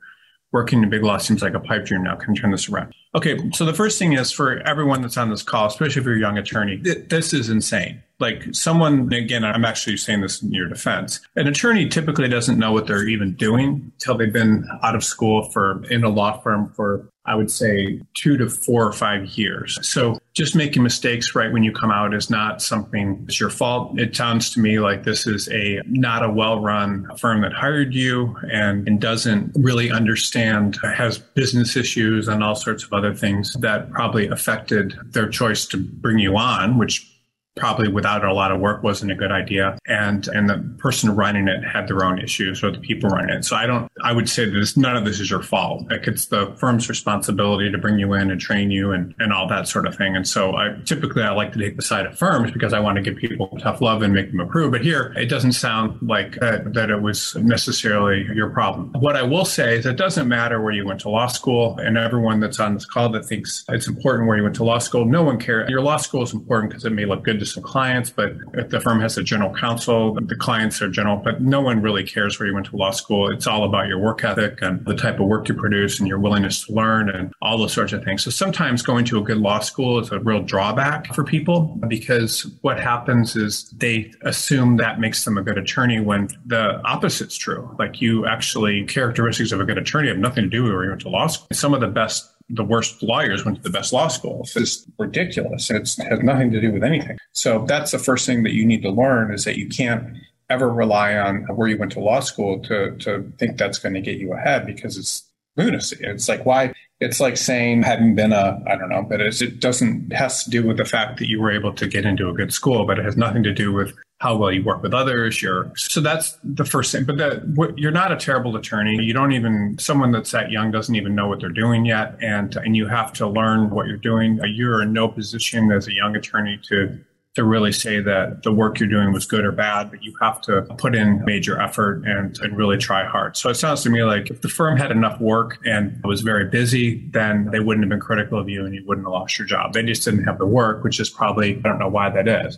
working 0.56 0.82
in 0.82 0.90
big 0.90 1.04
law 1.04 1.18
seems 1.18 1.42
like 1.42 1.54
a 1.54 1.60
pipe 1.60 1.86
dream 1.86 2.04
now. 2.04 2.16
Can 2.16 2.34
you 2.34 2.42
turn 2.42 2.52
this 2.52 2.70
around? 2.70 2.94
Okay, 3.16 3.40
so 3.54 3.64
the 3.64 3.74
first 3.74 3.98
thing 3.98 4.12
is 4.12 4.30
for 4.30 4.60
everyone 4.68 5.02
that's 5.02 5.16
on 5.16 5.30
this 5.30 5.42
call, 5.42 5.68
especially 5.68 6.02
if 6.02 6.06
you're 6.06 6.18
a 6.18 6.20
young 6.20 6.38
attorney, 6.38 6.78
th- 6.78 7.08
this 7.08 7.34
is 7.34 7.50
insane. 7.50 8.04
Like 8.20 8.44
someone, 8.52 9.12
again, 9.14 9.46
I'm 9.46 9.64
actually 9.64 9.96
saying 9.96 10.20
this 10.20 10.42
in 10.44 10.52
your 10.52 10.68
defense. 10.68 11.22
An 11.38 11.48
attorney 11.48 11.88
typically 11.88 12.28
doesn't 12.28 12.60
know 12.60 12.74
what 12.74 12.88
they're 12.88 13.08
even 13.08 13.34
doing 13.36 13.92
until 13.94 14.18
they've 14.18 14.34
been 14.34 14.68
out 14.84 14.96
of 14.96 15.04
school 15.04 15.50
for 15.52 15.82
in 15.86 16.04
a 16.04 16.10
law 16.10 16.42
firm 16.42 16.74
for 16.76 17.08
I 17.26 17.36
would 17.36 17.50
say 17.50 18.02
two 18.14 18.38
to 18.38 18.50
four 18.50 18.86
or 18.86 18.92
five 18.92 19.26
years. 19.38 19.80
So 19.82 20.20
just 20.34 20.56
making 20.56 20.84
mistakes 20.84 21.34
right 21.34 21.52
when 21.52 21.64
you 21.64 21.72
come 21.72 21.92
out 21.92 22.14
is 22.14 22.30
not 22.30 22.62
something 22.62 23.24
that's 23.26 23.40
your 23.40 23.50
fault. 23.50 24.00
It 24.00 24.16
sounds 24.16 24.52
to 24.52 24.60
me 24.60 24.80
like 24.80 25.04
this 25.04 25.26
is 25.26 25.50
a 25.50 25.82
not 25.86 26.24
a 26.24 26.30
well-run 26.30 27.08
firm 27.18 27.42
that 27.42 27.54
hired 27.54 27.94
you 27.94 28.36
and, 28.52 28.88
and 28.88 29.00
doesn't 29.00 29.54
really 29.56 29.92
understand, 29.92 30.78
has 30.84 31.18
business 31.18 31.76
issues 31.76 32.28
and 32.28 32.44
all 32.44 32.56
sorts 32.56 32.84
of 32.84 32.94
other 32.94 33.14
things 33.14 33.54
that 33.60 33.90
probably 33.92 34.28
affected 34.28 34.96
their 35.06 35.30
choice 35.30 35.66
to 35.68 35.78
bring 35.78 36.20
you 36.20 36.38
on, 36.38 36.78
which 36.78 37.12
probably 37.56 37.88
without 37.88 38.24
a 38.24 38.34
lot 38.34 38.52
of 38.52 38.60
work 38.60 38.84
wasn't 38.84 39.12
a 39.12 39.16
good 39.16 39.32
idea. 39.32 39.78
And 39.88 40.28
and 40.28 40.50
the 40.50 40.58
person 40.78 41.16
running 41.16 41.48
it 41.48 41.64
had 41.64 41.88
their 41.88 42.04
own 42.04 42.20
issues 42.20 42.64
or 42.64 42.72
the 42.72 42.80
people 42.80 43.10
running 43.10 43.36
it. 43.36 43.46
So 43.46 43.56
i 43.56 43.66
don't 43.66 43.90
i 44.04 44.12
would 44.12 44.30
say 44.30 44.46
that 44.46 44.74
none 44.78 44.98
of 44.98 45.06
this 45.06 45.20
is 45.20 45.30
your 45.30 45.42
fault. 45.42 45.90
Like 45.90 46.08
it's 46.08 46.28
the 46.28 46.54
firm's 46.58 46.90
responsibility 46.90 47.72
to 47.72 47.78
bring 47.78 48.00
you 48.00 48.14
in 48.14 48.32
and 48.32 48.40
train 48.40 48.72
you 48.72 48.92
and 48.92 49.14
and 49.20 49.32
all 49.32 49.48
that 49.48 49.68
sort 49.68 49.88
of 49.88 49.96
thing. 49.96 50.16
And 50.16 50.28
so 50.28 50.56
i 50.56 50.76
typically 50.86 51.24
i 51.24 51.32
like 51.32 51.54
to 51.54 51.60
take 51.60 51.76
the 51.76 51.82
side 51.82 52.06
of 52.06 52.18
firms 52.18 52.52
because 52.52 52.74
i 52.74 52.80
want 52.80 52.98
to 52.98 53.02
give 53.02 53.16
people 53.16 53.48
tough 53.60 53.82
love 53.82 54.02
and 54.02 54.14
make 54.14 54.32
them 54.32 54.40
improve 54.40 54.72
but 54.72 54.82
here 54.82 55.14
it 55.16 55.28
doesn't 55.28 55.54
sound 55.54 55.98
like 56.02 56.36
that, 56.40 56.74
that 56.74 56.90
it 56.90 57.02
was 57.02 57.36
necessarily 57.36 58.28
your 58.34 58.50
problem. 58.50 58.92
What 59.00 59.16
i 59.16 59.24
will 59.24 59.46
say 59.46 59.78
is 59.78 59.86
it 59.86 59.98
doesn't 59.98 60.28
matter 60.28 60.62
where 60.62 60.74
you 60.74 60.86
went 60.86 61.00
to 61.02 61.10
law 61.10 61.28
school 61.28 61.78
and 61.78 61.98
everyone 61.98 62.40
that's 62.40 62.60
on 62.60 62.74
this 62.74 62.86
call 62.86 63.10
that 63.10 63.26
thinks 63.26 63.64
it's 63.70 63.88
important 63.88 64.28
where 64.28 64.38
you 64.38 64.44
went 64.44 64.56
to 64.56 64.64
law 64.64 64.80
school 64.80 65.06
no 65.06 65.24
one 65.24 65.40
cares. 65.40 65.70
Your 65.70 65.82
law 65.82 65.98
school 65.98 66.24
is 66.24 66.34
important 66.34 66.72
because 66.72 66.86
it 66.86 66.92
may 66.92 67.06
look 67.06 67.24
good 67.24 67.40
to 67.40 67.45
some 67.46 67.64
clients, 67.64 68.10
but 68.10 68.34
the 68.70 68.80
firm 68.80 69.00
has 69.02 69.18
a 69.18 69.24
general 69.24 69.54
counsel, 69.54 70.16
the 70.22 70.36
clients 70.36 70.82
are 70.82 70.90
general, 70.90 71.18
but 71.18 71.42
no 71.42 71.62
one 71.62 71.82
really 71.82 72.04
cares 72.04 72.40
where 72.40 72.48
you 72.48 72.54
went 72.54 72.68
to 72.68 72.76
law 72.76 72.92
school. 72.92 73.30
It's 73.30 73.48
all 73.48 73.64
about 73.64 73.88
your 73.88 74.00
work 74.00 74.24
ethic 74.24 74.62
and 74.62 74.86
the 74.86 74.96
type 74.96 75.20
of 75.20 75.28
work 75.28 75.48
you 75.48 75.56
produce 75.56 76.00
and 76.00 76.08
your 76.08 76.20
willingness 76.20 76.66
to 76.66 76.74
learn 76.74 77.10
and 77.10 77.34
all 77.42 77.58
those 77.58 77.74
sorts 77.74 77.94
of 77.94 78.04
things. 78.04 78.24
So 78.24 78.32
sometimes 78.32 78.82
going 78.82 79.06
to 79.06 79.18
a 79.20 79.22
good 79.22 79.38
law 79.38 79.60
school 79.60 80.00
is 80.00 80.12
a 80.12 80.20
real 80.20 80.42
drawback 80.42 81.14
for 81.14 81.24
people 81.24 81.80
because 81.88 82.48
what 82.62 82.80
happens 82.80 83.36
is 83.36 83.70
they 83.78 84.12
assume 84.22 84.78
that 84.78 85.00
makes 85.00 85.26
them 85.26 85.38
a 85.38 85.44
good 85.44 85.58
attorney 85.58 86.00
when 86.00 86.30
the 86.46 86.82
opposite's 86.86 87.38
true. 87.38 87.76
Like 87.80 88.02
you 88.02 88.26
actually, 88.26 88.86
characteristics 88.86 89.52
of 89.52 89.60
a 89.60 89.66
good 89.66 89.78
attorney 89.78 90.10
have 90.10 90.18
nothing 90.18 90.44
to 90.44 90.50
do 90.50 90.64
with 90.64 90.74
where 90.74 90.84
you 90.84 90.90
went 90.90 91.02
to 91.02 91.10
law 91.10 91.28
school. 91.28 91.48
Some 91.54 91.74
of 91.74 91.82
the 91.82 91.88
best 91.88 92.35
the 92.50 92.64
worst 92.64 93.02
lawyers 93.02 93.44
went 93.44 93.58
to 93.58 93.64
the 93.64 93.70
best 93.70 93.92
law 93.92 94.08
schools. 94.08 94.56
It's 94.56 94.86
ridiculous. 94.98 95.70
It 95.72 95.98
has 95.98 96.22
nothing 96.22 96.52
to 96.52 96.62
do 96.62 96.72
with 96.72 96.84
anything. 96.84 97.18
So 97.34 97.66
that's 97.66 97.92
the 97.92 98.00
first 98.00 98.26
thing 98.26 98.44
that 98.44 98.54
you 98.54 98.66
need 98.66 98.84
to 98.84 98.92
learn 98.92 99.34
is 99.34 99.46
that 99.46 99.58
you 99.58 99.68
can't 99.68 100.18
ever 100.50 100.72
rely 100.72 101.16
on 101.16 101.44
where 101.56 101.68
you 101.68 101.78
went 101.78 101.92
to 101.94 102.00
law 102.00 102.20
school 102.20 102.60
to, 102.64 102.96
to 102.98 103.32
think 103.40 103.58
that's 103.58 103.80
going 103.80 103.96
to 103.96 104.02
get 104.02 104.18
you 104.18 104.34
ahead 104.34 104.66
because 104.66 104.98
it's 104.98 105.28
lunacy. 105.58 105.98
It's 106.02 106.30
like, 106.30 106.46
why? 106.46 106.74
It's 107.00 107.20
like 107.20 107.36
saying 107.36 107.84
having 107.84 108.16
been 108.16 108.32
a, 108.32 108.62
I 108.68 108.76
don't 108.76 108.90
know, 108.90 109.02
but 109.02 109.22
it 109.22 109.60
doesn't, 109.60 110.14
has 110.14 110.44
to 110.44 110.50
do 110.50 110.66
with 110.66 110.78
the 110.78 110.86
fact 110.86 111.18
that 111.20 111.28
you 111.28 111.42
were 111.42 111.52
able 111.52 111.74
to 111.74 111.88
get 111.88 112.06
into 112.06 112.30
a 112.30 112.34
good 112.34 112.54
school, 112.54 112.86
but 112.86 113.00
it 113.00 113.06
has 113.06 113.18
nothing 113.18 113.44
to 113.44 113.54
do 113.54 113.74
with 113.74 113.94
how 114.20 114.36
well 114.36 114.52
you 114.52 114.64
work 114.64 114.82
with 114.82 114.94
others. 114.94 115.42
You're 115.42 115.72
so 115.76 116.00
that's 116.02 116.38
the 116.44 116.66
first 116.66 116.92
thing. 116.92 117.06
But 117.06 117.78
you're 117.78 117.92
not 117.92 118.12
a 118.12 118.16
terrible 118.16 118.56
attorney. 118.56 119.04
You 119.04 119.14
don't 119.14 119.34
even 119.34 119.78
someone 119.80 120.12
that's 120.12 120.32
that 120.32 120.52
young 120.52 120.72
doesn't 120.72 120.96
even 120.96 121.16
know 121.16 121.28
what 121.28 121.40
they're 121.42 121.50
doing 121.50 121.86
yet, 121.86 122.16
and 122.22 122.56
and 122.56 122.76
you 122.76 122.88
have 122.88 123.12
to 123.14 123.28
learn 123.28 123.70
what 123.70 123.88
you're 123.88 123.98
doing. 123.98 124.40
Uh, 124.42 124.46
you're 124.46 124.82
in 124.82 124.94
no 124.94 125.08
position 125.08 125.72
as 125.72 125.88
a 125.88 125.94
young 125.94 126.16
attorney 126.16 126.60
to 126.70 126.98
to 127.36 127.44
really 127.44 127.74
say 127.74 128.00
that 128.00 128.44
the 128.44 128.52
work 128.54 128.80
you're 128.80 128.88
doing 128.88 129.12
was 129.12 129.26
good 129.26 129.44
or 129.44 129.52
bad, 129.52 129.92
but 129.92 130.02
you 130.02 130.16
have 130.22 130.40
to 130.40 130.62
put 130.78 130.96
in 130.96 131.24
major 131.26 131.62
effort 131.62 132.02
and, 132.06 132.40
and 132.40 132.58
really 132.58 132.78
try 132.78 133.04
hard. 133.04 133.36
So 133.36 133.50
it 133.50 133.56
sounds 133.56 133.84
to 133.84 133.90
me 133.90 134.04
like 134.04 134.32
if 134.32 134.40
the 134.40 134.48
firm 134.48 134.78
had 134.78 134.90
enough 134.90 135.20
work 135.20 135.60
and 135.66 136.02
was 136.06 136.22
very 136.22 136.46
busy, 136.46 137.06
then 137.12 137.50
they 137.52 137.60
wouldn't 137.60 137.84
have 137.84 137.90
been 137.90 138.00
critical 138.00 138.40
of 138.40 138.48
you 138.48 138.66
and 138.66 138.74
you 138.74 138.86
wouldn't 138.88 139.06
have 139.06 139.12
lost 139.12 139.38
your 139.38 139.46
job. 139.46 139.74
They 139.74 139.84
just 139.84 140.06
didn't 140.06 140.24
have 140.24 140.38
the 140.38 140.46
work, 140.46 140.86
which 140.86 140.98
is 141.02 141.10
probably, 141.10 141.58
I 141.58 141.60
don't 141.60 141.78
know 141.78 141.90
why 141.90 142.10
that 142.10 142.30
is. 142.30 142.58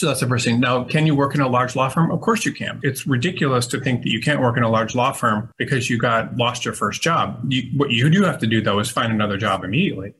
So 0.00 0.06
that's 0.06 0.20
the 0.20 0.26
first 0.26 0.46
thing. 0.46 0.60
Now, 0.60 0.84
can 0.84 1.04
you 1.04 1.14
work 1.14 1.34
in 1.34 1.42
a 1.42 1.46
large 1.46 1.76
law 1.76 1.90
firm? 1.90 2.10
Of 2.10 2.22
course 2.22 2.46
you 2.46 2.54
can. 2.54 2.80
It's 2.82 3.06
ridiculous 3.06 3.66
to 3.66 3.78
think 3.78 4.02
that 4.02 4.10
you 4.10 4.22
can't 4.22 4.40
work 4.40 4.56
in 4.56 4.62
a 4.62 4.68
large 4.70 4.94
law 4.94 5.12
firm 5.12 5.50
because 5.58 5.90
you 5.90 5.98
got 5.98 6.34
lost 6.38 6.64
your 6.64 6.72
first 6.72 7.02
job. 7.02 7.38
You, 7.52 7.64
what 7.76 7.90
you 7.90 8.08
do 8.08 8.22
have 8.22 8.38
to 8.38 8.46
do 8.46 8.62
though 8.62 8.78
is 8.78 8.88
find 8.88 9.12
another 9.12 9.36
job 9.36 9.62
immediately 9.62 10.14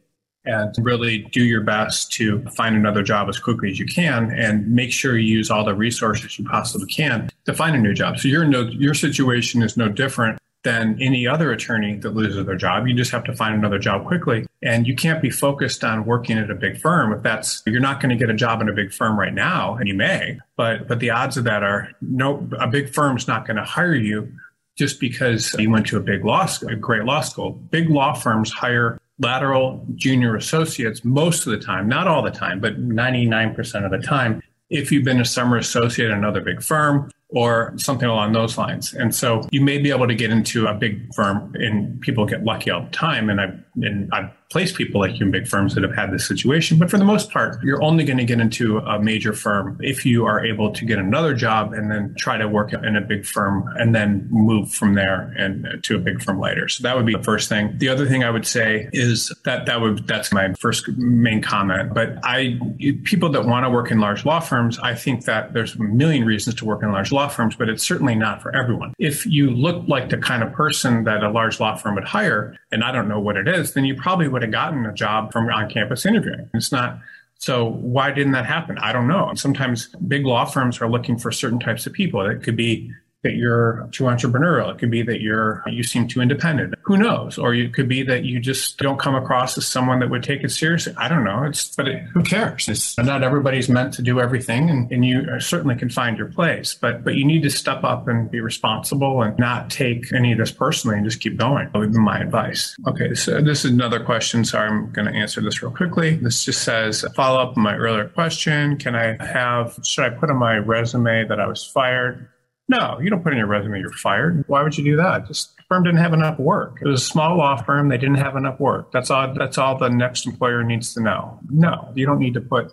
and 0.44 0.74
really 0.82 1.20
do 1.32 1.42
your 1.42 1.62
best 1.62 2.12
to 2.12 2.42
find 2.50 2.76
another 2.76 3.02
job 3.02 3.30
as 3.30 3.38
quickly 3.38 3.70
as 3.70 3.78
you 3.78 3.86
can 3.86 4.30
and 4.30 4.68
make 4.68 4.92
sure 4.92 5.16
you 5.16 5.38
use 5.38 5.50
all 5.50 5.64
the 5.64 5.74
resources 5.74 6.38
you 6.38 6.44
possibly 6.44 6.86
can 6.86 7.30
to 7.46 7.54
find 7.54 7.74
a 7.74 7.78
new 7.78 7.94
job. 7.94 8.18
So 8.18 8.28
your 8.28 8.44
no, 8.44 8.64
your 8.64 8.92
situation 8.92 9.62
is 9.62 9.78
no 9.78 9.88
different 9.88 10.38
than 10.62 11.00
any 11.00 11.26
other 11.26 11.52
attorney 11.52 11.96
that 11.96 12.14
loses 12.14 12.44
their 12.44 12.56
job. 12.56 12.86
You 12.86 12.94
just 12.94 13.10
have 13.12 13.24
to 13.24 13.34
find 13.34 13.54
another 13.54 13.78
job 13.78 14.06
quickly. 14.06 14.46
And 14.62 14.86
you 14.86 14.94
can't 14.94 15.22
be 15.22 15.30
focused 15.30 15.82
on 15.84 16.04
working 16.04 16.36
at 16.38 16.50
a 16.50 16.54
big 16.54 16.78
firm 16.78 17.12
if 17.12 17.22
that's, 17.22 17.62
you're 17.66 17.80
not 17.80 18.00
going 18.00 18.10
to 18.10 18.16
get 18.16 18.28
a 18.28 18.34
job 18.34 18.60
in 18.60 18.68
a 18.68 18.72
big 18.72 18.92
firm 18.92 19.18
right 19.18 19.32
now, 19.32 19.76
and 19.76 19.88
you 19.88 19.94
may, 19.94 20.38
but, 20.56 20.86
but 20.86 21.00
the 21.00 21.10
odds 21.10 21.36
of 21.36 21.44
that 21.44 21.62
are 21.62 21.90
no, 22.02 22.46
a 22.58 22.66
big 22.66 22.92
firm's 22.92 23.26
not 23.26 23.46
going 23.46 23.56
to 23.56 23.64
hire 23.64 23.94
you 23.94 24.30
just 24.76 25.00
because 25.00 25.54
you 25.58 25.70
went 25.70 25.86
to 25.86 25.96
a 25.96 26.00
big 26.00 26.24
law 26.24 26.46
school, 26.46 26.70
a 26.70 26.76
great 26.76 27.04
law 27.04 27.20
school. 27.20 27.52
Big 27.52 27.90
law 27.90 28.14
firms 28.14 28.50
hire 28.50 28.98
lateral 29.18 29.86
junior 29.94 30.36
associates 30.36 31.04
most 31.04 31.46
of 31.46 31.52
the 31.52 31.58
time, 31.58 31.88
not 31.88 32.08
all 32.08 32.22
the 32.22 32.30
time, 32.30 32.60
but 32.60 32.80
99% 32.80 33.84
of 33.84 33.90
the 33.90 33.98
time. 33.98 34.42
If 34.70 34.90
you've 34.90 35.04
been 35.04 35.20
a 35.20 35.24
summer 35.24 35.56
associate 35.56 36.10
at 36.10 36.16
another 36.16 36.40
big 36.40 36.62
firm, 36.62 37.10
or 37.32 37.72
something 37.76 38.08
along 38.08 38.32
those 38.32 38.58
lines. 38.58 38.92
And 38.92 39.14
so 39.14 39.46
you 39.50 39.60
may 39.60 39.78
be 39.78 39.90
able 39.90 40.08
to 40.08 40.14
get 40.14 40.30
into 40.30 40.66
a 40.66 40.74
big 40.74 41.14
firm 41.14 41.54
and 41.54 42.00
people 42.00 42.26
get 42.26 42.44
lucky 42.44 42.70
all 42.70 42.82
the 42.82 42.90
time. 42.90 43.30
And 43.30 43.40
I've, 43.40 43.64
and 43.84 44.12
I've 44.12 44.30
placed 44.50 44.74
people 44.74 45.00
like 45.00 45.20
you 45.20 45.26
in 45.26 45.30
big 45.30 45.46
firms 45.46 45.76
that 45.76 45.84
have 45.84 45.94
had 45.94 46.12
this 46.12 46.26
situation. 46.26 46.76
But 46.76 46.90
for 46.90 46.98
the 46.98 47.04
most 47.04 47.30
part, 47.30 47.62
you're 47.62 47.80
only 47.82 48.04
going 48.04 48.18
to 48.18 48.24
get 48.24 48.40
into 48.40 48.78
a 48.78 49.00
major 49.00 49.32
firm 49.32 49.78
if 49.80 50.04
you 50.04 50.26
are 50.26 50.44
able 50.44 50.72
to 50.72 50.84
get 50.84 50.98
another 50.98 51.34
job 51.34 51.72
and 51.72 51.88
then 51.88 52.16
try 52.18 52.36
to 52.36 52.48
work 52.48 52.72
in 52.72 52.96
a 52.96 53.00
big 53.00 53.24
firm 53.24 53.64
and 53.78 53.94
then 53.94 54.26
move 54.32 54.72
from 54.72 54.94
there 54.94 55.32
and 55.38 55.84
to 55.84 55.94
a 55.94 55.98
big 56.00 56.20
firm 56.20 56.40
later. 56.40 56.68
So 56.68 56.82
that 56.82 56.96
would 56.96 57.06
be 57.06 57.12
the 57.12 57.22
first 57.22 57.48
thing. 57.48 57.78
The 57.78 57.88
other 57.88 58.06
thing 58.06 58.24
I 58.24 58.30
would 58.30 58.46
say 58.46 58.88
is 58.92 59.32
that 59.44 59.66
that 59.66 59.80
would, 59.80 60.08
that's 60.08 60.32
my 60.32 60.52
first 60.54 60.88
main 60.96 61.42
comment. 61.42 61.94
But 61.94 62.18
I, 62.24 62.58
people 63.04 63.28
that 63.28 63.44
want 63.44 63.64
to 63.66 63.70
work 63.70 63.92
in 63.92 64.00
large 64.00 64.24
law 64.24 64.40
firms, 64.40 64.80
I 64.80 64.96
think 64.96 65.26
that 65.26 65.52
there's 65.52 65.76
a 65.76 65.82
million 65.82 66.24
reasons 66.24 66.56
to 66.56 66.64
work 66.64 66.82
in 66.82 66.90
large 66.90 67.12
law 67.12 67.20
law 67.20 67.28
firms, 67.28 67.54
but 67.54 67.68
it's 67.68 67.82
certainly 67.82 68.14
not 68.14 68.40
for 68.40 68.54
everyone. 68.56 68.94
If 68.98 69.26
you 69.26 69.50
look 69.50 69.86
like 69.88 70.08
the 70.08 70.16
kind 70.16 70.42
of 70.42 70.52
person 70.52 71.04
that 71.04 71.22
a 71.22 71.30
large 71.30 71.60
law 71.60 71.76
firm 71.76 71.96
would 71.96 72.04
hire, 72.04 72.56
and 72.72 72.82
I 72.82 72.92
don't 72.92 73.08
know 73.08 73.20
what 73.20 73.36
it 73.36 73.46
is, 73.46 73.69
then 73.72 73.84
you 73.84 73.94
probably 73.94 74.28
would 74.28 74.42
have 74.42 74.50
gotten 74.50 74.86
a 74.86 74.92
job 74.92 75.32
from 75.32 75.48
on 75.48 75.70
campus 75.70 76.06
interviewing. 76.06 76.48
It's 76.54 76.72
not. 76.72 76.98
So 77.38 77.66
why 77.66 78.10
didn't 78.10 78.32
that 78.32 78.46
happen? 78.46 78.76
I 78.78 78.92
don't 78.92 79.08
know. 79.08 79.32
Sometimes 79.34 79.88
big 80.06 80.26
law 80.26 80.44
firms 80.44 80.80
are 80.80 80.88
looking 80.88 81.18
for 81.18 81.32
certain 81.32 81.58
types 81.58 81.86
of 81.86 81.92
people. 81.92 82.20
It 82.26 82.42
could 82.42 82.56
be 82.56 82.92
that 83.22 83.34
you're 83.34 83.88
too 83.92 84.04
entrepreneurial. 84.04 84.72
It 84.72 84.78
could 84.78 84.90
be 84.90 85.02
that 85.02 85.20
you're 85.20 85.62
you 85.66 85.82
seem 85.82 86.08
too 86.08 86.20
independent. 86.20 86.74
Who 86.82 86.96
knows? 86.96 87.38
Or 87.38 87.54
it 87.54 87.74
could 87.74 87.88
be 87.88 88.02
that 88.04 88.24
you 88.24 88.40
just 88.40 88.78
don't 88.78 88.98
come 88.98 89.14
across 89.14 89.58
as 89.58 89.66
someone 89.66 90.00
that 90.00 90.10
would 90.10 90.22
take 90.22 90.42
it 90.42 90.50
seriously. 90.50 90.94
I 90.96 91.08
don't 91.08 91.24
know. 91.24 91.44
It's 91.44 91.74
but 91.76 91.88
it, 91.88 92.02
who 92.14 92.22
cares? 92.22 92.68
It's 92.68 92.96
not 92.98 93.22
everybody's 93.22 93.68
meant 93.68 93.92
to 93.94 94.02
do 94.02 94.20
everything, 94.20 94.70
and, 94.70 94.90
and 94.90 95.04
you 95.04 95.38
certainly 95.40 95.76
can 95.76 95.90
find 95.90 96.16
your 96.16 96.28
place. 96.28 96.74
But 96.74 97.04
but 97.04 97.14
you 97.14 97.24
need 97.24 97.42
to 97.42 97.50
step 97.50 97.84
up 97.84 98.08
and 98.08 98.30
be 98.30 98.40
responsible 98.40 99.22
and 99.22 99.38
not 99.38 99.70
take 99.70 100.12
any 100.12 100.32
of 100.32 100.38
this 100.38 100.50
personally 100.50 100.96
and 100.96 101.04
just 101.04 101.20
keep 101.20 101.36
going. 101.36 101.68
That 101.72 101.78
would 101.78 101.92
be 101.92 101.98
my 101.98 102.20
advice. 102.20 102.74
Okay, 102.86 103.14
so 103.14 103.40
this 103.42 103.64
is 103.64 103.70
another 103.70 104.00
question. 104.02 104.44
So 104.44 104.58
I'm 104.58 104.90
going 104.92 105.06
to 105.06 105.14
answer 105.14 105.40
this 105.40 105.62
real 105.62 105.72
quickly. 105.72 106.16
This 106.16 106.44
just 106.44 106.62
says 106.62 107.04
follow 107.14 107.40
up 107.40 107.56
on 107.56 107.62
my 107.62 107.76
earlier 107.76 108.08
question. 108.08 108.78
Can 108.78 108.94
I 108.94 109.22
have 109.22 109.78
should 109.82 110.04
I 110.04 110.10
put 110.10 110.30
on 110.30 110.36
my 110.36 110.56
resume 110.56 111.26
that 111.28 111.38
I 111.38 111.46
was 111.46 111.64
fired? 111.64 112.28
No, 112.70 113.00
you 113.00 113.10
don't 113.10 113.24
put 113.24 113.32
in 113.32 113.38
your 113.40 113.48
resume 113.48 113.80
you're 113.80 113.90
fired. 113.90 114.44
Why 114.46 114.62
would 114.62 114.78
you 114.78 114.84
do 114.84 114.96
that? 114.96 115.26
Just 115.26 115.56
the 115.56 115.64
firm 115.68 115.82
didn't 115.82 115.98
have 115.98 116.12
enough 116.12 116.38
work. 116.38 116.78
It 116.80 116.86
was 116.86 117.02
a 117.02 117.04
small 117.04 117.36
law 117.36 117.60
firm. 117.60 117.88
They 117.88 117.98
didn't 117.98 118.18
have 118.18 118.36
enough 118.36 118.60
work. 118.60 118.92
That's 118.92 119.10
all. 119.10 119.34
That's 119.34 119.58
all 119.58 119.76
the 119.76 119.88
next 119.88 120.24
employer 120.24 120.62
needs 120.62 120.94
to 120.94 121.02
know. 121.02 121.40
No, 121.50 121.90
you 121.96 122.06
don't 122.06 122.20
need 122.20 122.34
to 122.34 122.40
put 122.40 122.72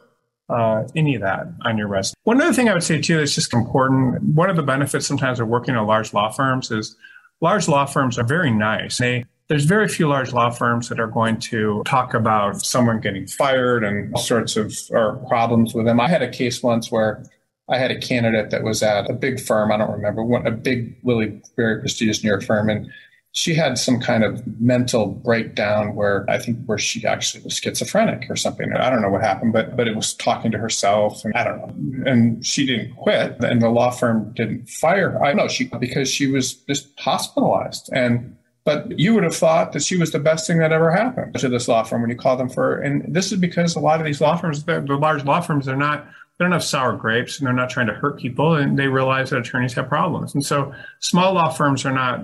uh, 0.49 0.83
any 0.95 1.15
of 1.15 1.21
that 1.21 1.47
on 1.65 1.79
your 1.79 1.87
resume. 1.87 2.13
One 2.25 2.39
other 2.39 2.53
thing 2.53 2.69
I 2.69 2.75
would 2.75 2.83
say 2.83 3.01
too 3.01 3.17
that's 3.17 3.33
just 3.33 3.55
important. 3.55 4.21
One 4.35 4.51
of 4.51 4.55
the 4.55 4.61
benefits 4.61 5.07
sometimes 5.07 5.39
of 5.39 5.47
working 5.47 5.73
at 5.73 5.81
large 5.81 6.13
law 6.13 6.29
firms 6.29 6.69
is 6.69 6.95
large 7.41 7.67
law 7.67 7.87
firms 7.87 8.19
are 8.19 8.23
very 8.23 8.51
nice. 8.51 8.99
They 8.99 9.25
there's 9.47 9.65
very 9.65 9.87
few 9.87 10.07
large 10.07 10.31
law 10.31 10.51
firms 10.51 10.89
that 10.89 10.99
are 10.99 11.07
going 11.07 11.39
to 11.39 11.81
talk 11.87 12.13
about 12.13 12.63
someone 12.63 12.99
getting 12.99 13.25
fired 13.25 13.83
and 13.83 14.13
all 14.13 14.21
sorts 14.21 14.57
of 14.57 14.71
or 14.91 15.15
problems 15.27 15.73
with 15.73 15.87
them. 15.87 15.99
I 15.99 16.07
had 16.07 16.21
a 16.21 16.29
case 16.29 16.61
once 16.61 16.91
where 16.91 17.23
I 17.69 17.77
had 17.77 17.91
a 17.91 17.99
candidate 17.99 18.49
that 18.51 18.63
was 18.63 18.81
at 18.81 19.09
a 19.09 19.13
big 19.13 19.39
firm. 19.39 19.71
I 19.71 19.77
don't 19.77 19.91
remember 19.91 20.23
what 20.23 20.47
a 20.47 20.51
big, 20.51 20.97
really 21.03 21.41
very 21.55 21.79
prestigious 21.79 22.23
New 22.23 22.29
York 22.29 22.43
firm, 22.43 22.69
and 22.69 22.89
she 23.37 23.53
had 23.53 23.77
some 23.77 23.99
kind 23.99 24.23
of 24.23 24.41
mental 24.59 25.05
breakdown 25.05 25.93
where 25.93 26.25
I 26.27 26.39
think 26.39 26.65
where 26.65 26.79
she 26.79 27.05
actually 27.05 27.43
was 27.43 27.53
schizophrenic 27.53 28.25
or 28.31 28.35
something. 28.35 28.73
I 28.73 28.89
don't 28.89 29.03
know 29.03 29.09
what 29.09 29.21
happened, 29.21 29.53
but 29.53 29.77
but 29.77 29.87
it 29.87 29.95
was 29.95 30.15
talking 30.15 30.49
to 30.51 30.57
herself 30.57 31.23
and 31.23 31.35
I 31.35 31.43
don't 31.43 31.59
know. 31.59 32.11
And 32.11 32.43
she 32.43 32.65
didn't 32.65 32.95
quit 32.95 33.37
and 33.43 33.61
the 33.61 33.69
law 33.69 33.91
firm 33.91 34.33
didn't 34.33 34.69
fire 34.69 35.11
her. 35.11 35.23
I 35.23 35.33
know 35.33 35.47
she 35.47 35.65
because 35.65 36.09
she 36.09 36.25
was 36.25 36.53
just 36.53 36.99
hospitalized. 36.99 37.91
And 37.93 38.35
but 38.63 38.97
you 38.99 39.13
would 39.13 39.23
have 39.23 39.35
thought 39.35 39.71
that 39.73 39.83
she 39.83 39.97
was 39.97 40.11
the 40.11 40.19
best 40.19 40.47
thing 40.47 40.57
that 40.57 40.71
ever 40.71 40.91
happened 40.91 41.37
to 41.37 41.47
this 41.47 41.67
law 41.67 41.83
firm 41.83 42.01
when 42.01 42.09
you 42.09 42.17
call 42.17 42.37
them 42.37 42.49
for 42.49 42.79
and 42.79 43.13
this 43.13 43.31
is 43.31 43.37
because 43.37 43.75
a 43.75 43.79
lot 43.79 43.99
of 43.99 44.05
these 44.07 44.19
law 44.19 44.35
firms, 44.35 44.63
the 44.63 44.81
large 44.81 45.23
law 45.25 45.41
firms, 45.41 45.67
they're 45.67 45.75
not 45.75 46.07
they 46.37 46.45
don't 46.45 46.51
have 46.51 46.63
sour 46.63 46.95
grapes 46.95 47.39
and 47.39 47.47
they're 47.47 47.53
not 47.53 47.69
trying 47.69 47.87
to 47.87 47.93
hurt 47.93 48.19
people 48.19 48.55
and 48.55 48.77
they 48.77 48.87
realize 48.87 49.31
that 49.31 49.39
attorneys 49.39 49.73
have 49.73 49.87
problems. 49.87 50.35
And 50.35 50.45
so 50.45 50.73
small 50.99 51.33
law 51.33 51.49
firms 51.49 51.85
are 51.85 51.91
not 51.91 52.19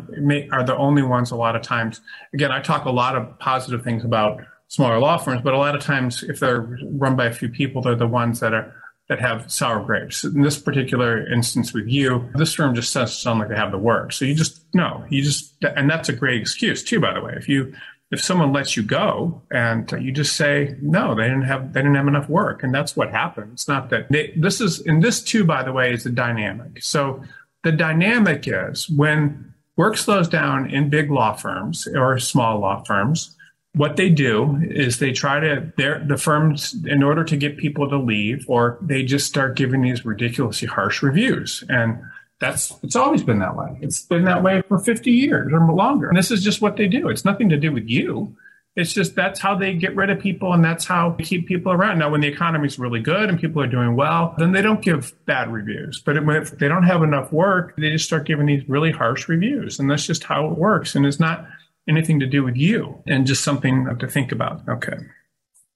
are 0.52 0.64
the 0.64 0.76
only 0.78 1.02
ones 1.02 1.32
a 1.32 1.36
lot 1.36 1.56
of 1.56 1.62
times. 1.62 2.02
Again 2.34 2.52
i 2.52 2.62
talk 2.62 2.86
a 2.86 2.92
lot 2.92 3.16
of 3.16 3.40
positive 3.40 3.84
things 3.84 4.04
about 4.04 4.42
smaller 4.68 5.00
law 5.00 5.18
firms 5.18 5.42
but 5.44 5.54
a 5.54 5.58
lot 5.58 5.76
of 5.76 5.82
times 5.82 6.24
if 6.24 6.40
they're 6.40 6.80
run 6.92 7.16
by 7.16 7.26
a 7.26 7.34
few 7.34 7.50
people 7.50 7.82
they're 7.82 7.96
the 7.96 8.08
ones 8.08 8.40
that 8.40 8.54
are 8.54 8.74
that 9.10 9.20
have 9.20 9.52
sour 9.52 9.84
grapes. 9.84 10.24
In 10.24 10.42
this 10.42 10.58
particular 10.58 11.28
instance 11.32 11.74
with 11.74 11.88
you 11.88 12.30
this 12.36 12.54
firm 12.54 12.76
just 12.76 12.94
doesn't 12.94 13.16
sound 13.16 13.40
like 13.40 13.50
they 13.50 13.56
have 13.56 13.72
the 13.72 13.78
work. 13.80 14.14
So 14.14 14.26
you 14.26 14.36
just 14.36 14.64
no 14.76 15.04
you 15.10 15.24
just 15.24 15.56
and 15.64 15.90
that's 15.90 16.10
a 16.10 16.14
great 16.14 16.40
excuse 16.40 16.84
too 16.84 17.00
by 17.00 17.14
the 17.14 17.22
way. 17.22 17.34
If 17.36 17.50
you 17.50 17.74
if 18.14 18.22
someone 18.22 18.54
lets 18.54 18.78
you 18.78 18.84
go 18.84 19.42
and 19.52 19.92
you 20.00 20.12
just 20.12 20.36
say 20.36 20.76
no 20.82 21.16
they 21.16 21.24
didn't 21.24 21.42
have 21.42 21.74
they 21.74 21.82
didn't 21.82 21.96
have 21.96 22.08
enough 22.08 22.30
work 22.30 22.64
and 22.64 22.74
that's 22.74 22.96
what 22.96 23.10
happened. 23.10 23.52
It's 23.54 23.68
not 23.68 23.90
that 23.90 24.10
they, 24.10 24.34
this 24.38 24.62
is 24.62 24.82
and 24.82 25.04
this 25.04 25.22
too 25.22 25.44
by 25.44 25.64
the 25.64 25.74
way 25.74 25.92
is 25.92 26.04
the 26.04 26.12
dynamic. 26.12 26.84
So 26.84 27.24
the 27.64 27.72
dynamic 27.72 28.44
is 28.48 28.88
when 28.90 29.54
work 29.76 29.98
slows 29.98 30.28
down 30.28 30.70
in 30.70 30.90
big 30.90 31.10
law 31.10 31.34
firms 31.34 31.88
or 31.88 32.20
small 32.20 32.60
law 32.60 32.84
firms 32.84 33.36
what 33.76 33.96
they 33.96 34.10
do 34.10 34.60
is 34.62 35.00
they 35.00 35.12
try 35.12 35.40
to 35.40 35.74
the 35.76 36.18
firms 36.18 36.76
in 36.86 37.02
order 37.02 37.24
to 37.24 37.36
get 37.36 37.58
people 37.58 37.90
to 37.90 37.98
leave 37.98 38.46
or 38.48 38.78
they 38.82 39.04
just 39.04 39.26
start 39.26 39.56
giving 39.56 39.82
these 39.82 40.06
ridiculously 40.06 40.68
harsh 40.68 41.02
reviews. 41.02 41.64
And 41.70 42.00
that's 42.40 42.74
it's 42.84 42.96
always 42.96 43.24
been 43.24 43.40
that 43.40 43.56
way. 43.56 43.78
It's 43.82 44.02
been 44.02 44.26
that 44.26 44.44
way 44.44 44.62
for 44.68 44.80
50 44.80 45.12
years 45.12 45.52
or 45.54 45.60
longer. 45.72 46.10
And 46.10 46.18
this 46.18 46.32
is 46.32 46.44
just 46.44 46.62
what 46.62 46.78
they 46.78 46.88
do. 46.88 47.10
It's 47.10 47.26
nothing 47.26 47.50
to 47.50 47.58
do 47.58 47.72
with 47.72 47.88
you. 47.88 48.36
It's 48.76 48.92
just 48.92 49.14
that's 49.14 49.40
how 49.40 49.56
they 49.56 49.76
get 49.76 49.96
rid 49.96 50.10
of 50.10 50.20
people 50.20 50.52
and 50.54 50.66
that's 50.66 50.86
how 50.86 51.12
they 51.12 51.24
keep 51.24 51.48
people 51.48 51.72
around. 51.72 52.00
Now, 52.00 52.10
when 52.10 52.22
the 52.22 52.28
economy 52.28 52.66
is 52.66 52.80
really 52.80 53.02
good 53.02 53.30
and 53.30 53.40
people 53.40 53.62
are 53.62 53.68
doing 53.68 53.96
well, 53.96 54.34
then 54.40 54.52
they 54.52 54.64
don't 54.64 54.82
give 54.82 55.14
bad 55.26 55.54
reviews. 55.54 56.02
But 56.04 56.18
if 56.18 56.58
they 56.58 56.68
don't 56.68 56.84
have 56.84 57.04
enough 57.04 57.32
work, 57.32 57.76
they 57.78 57.92
just 57.92 58.06
start 58.06 58.26
giving 58.26 58.48
these 58.48 58.68
really 58.68 58.92
harsh 58.92 59.30
reviews. 59.30 59.80
And 59.80 59.90
that's 59.90 60.08
just 60.08 60.24
how 60.24 60.48
it 60.50 60.58
works. 60.58 60.96
And 60.96 61.06
it's 61.06 61.20
not 61.20 61.48
anything 61.88 62.20
to 62.20 62.26
do 62.26 62.44
with 62.44 62.56
you 62.56 63.02
and 63.06 63.28
just 63.28 63.44
something 63.44 63.96
to 64.00 64.08
think 64.08 64.32
about. 64.32 64.68
Okay. 64.68 64.98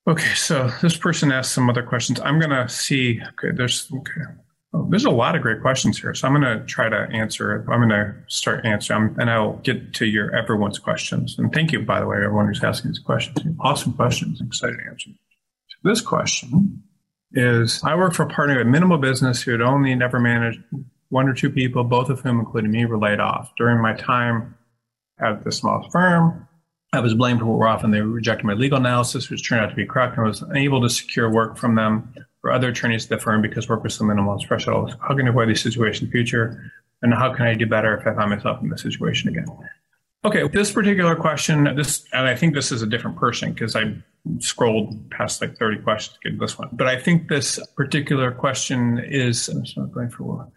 Okay. 0.07 0.33
So 0.33 0.71
this 0.81 0.97
person 0.97 1.31
asked 1.31 1.51
some 1.51 1.69
other 1.69 1.83
questions. 1.83 2.19
I'm 2.19 2.39
going 2.39 2.49
to 2.49 2.67
see. 2.67 3.21
Okay. 3.33 3.55
There's, 3.55 3.91
okay. 3.93 4.21
Oh, 4.73 4.85
there's 4.89 5.05
a 5.05 5.09
lot 5.09 5.35
of 5.35 5.41
great 5.41 5.61
questions 5.61 5.97
here, 5.99 6.13
so 6.13 6.27
I'm 6.27 6.33
going 6.33 6.59
to 6.59 6.65
try 6.65 6.89
to 6.89 7.07
answer. 7.13 7.65
I'm 7.71 7.79
going 7.79 7.89
to 7.89 8.15
start 8.27 8.65
answering, 8.65 9.15
and 9.17 9.29
I'll 9.29 9.53
get 9.57 9.93
to 9.95 10.05
your 10.05 10.35
everyone's 10.35 10.77
questions. 10.77 11.35
And 11.37 11.53
thank 11.53 11.71
you, 11.71 11.79
by 11.79 12.01
the 12.01 12.05
way, 12.05 12.17
everyone 12.17 12.47
who's 12.47 12.63
asking 12.63 12.91
these 12.91 12.99
questions. 12.99 13.39
Awesome 13.61 13.93
questions. 13.93 14.41
Excited 14.41 14.77
to 14.77 14.89
answer. 14.89 15.11
This 15.83 16.01
question 16.01 16.83
is: 17.31 17.81
I 17.83 17.95
work 17.95 18.13
for 18.13 18.23
a 18.23 18.29
partner 18.29 18.57
with 18.57 18.67
minimal 18.67 18.97
business 18.97 19.41
who 19.41 19.51
had 19.51 19.61
only 19.61 19.95
never 19.95 20.19
managed 20.19 20.59
one 21.09 21.29
or 21.29 21.33
two 21.33 21.49
people, 21.49 21.85
both 21.85 22.09
of 22.09 22.19
whom, 22.19 22.39
including 22.39 22.71
me, 22.71 22.85
were 22.85 22.99
laid 22.99 23.21
off. 23.21 23.53
During 23.57 23.81
my 23.81 23.93
time 23.93 24.55
at 25.17 25.45
the 25.45 25.51
small 25.53 25.89
firm, 25.91 26.45
I 26.91 26.99
was 26.99 27.13
blamed 27.13 27.39
for 27.39 27.45
what 27.45 27.57
were 27.57 27.67
often 27.67 27.91
they 27.91 28.01
rejected 28.01 28.45
my 28.45 28.53
legal 28.53 28.77
analysis, 28.77 29.29
which 29.29 29.47
turned 29.47 29.61
out 29.61 29.69
to 29.69 29.75
be 29.75 29.85
correct, 29.85 30.17
and 30.17 30.25
I 30.25 30.29
was 30.29 30.41
unable 30.41 30.81
to 30.81 30.89
secure 30.89 31.31
work 31.31 31.57
from 31.57 31.75
them 31.75 32.13
other 32.51 32.69
attorneys 32.69 33.05
at 33.05 33.09
the 33.09 33.17
firm 33.17 33.41
because 33.41 33.69
work 33.69 33.83
was 33.83 33.95
so 33.95 34.05
minimal 34.05 34.33
and 34.33 34.41
thresholds. 34.41 34.93
How 35.01 35.15
can 35.15 35.25
I 35.27 35.29
avoid 35.29 35.49
these 35.49 35.61
situations 35.61 36.03
in 36.03 36.07
the 36.07 36.11
future? 36.11 36.71
And 37.01 37.13
how 37.13 37.33
can 37.33 37.45
I 37.45 37.53
do 37.53 37.65
better 37.65 37.95
if 37.97 38.07
I 38.07 38.13
find 38.13 38.29
myself 38.29 38.61
in 38.61 38.69
this 38.69 38.81
situation 38.81 39.29
again? 39.29 39.45
Okay, 40.25 40.47
this 40.47 40.71
particular 40.71 41.15
question, 41.15 41.75
this, 41.75 42.05
and 42.11 42.27
I 42.27 42.35
think 42.35 42.53
this 42.53 42.71
is 42.71 42.81
a 42.81 42.87
different 42.87 43.17
person 43.17 43.53
because 43.53 43.75
I 43.75 43.95
scrolled 44.39 45.09
past 45.11 45.41
like 45.41 45.57
30 45.57 45.83
questions 45.83 46.17
to 46.21 46.29
get 46.29 46.39
this 46.39 46.57
one. 46.57 46.69
But 46.73 46.87
I 46.87 46.99
think 46.99 47.29
this 47.29 47.59
particular 47.75 48.31
question 48.31 48.99
is, 48.99 49.47
I'm 49.47 49.63
not 49.77 49.91
going 49.91 50.09
for 50.09 50.51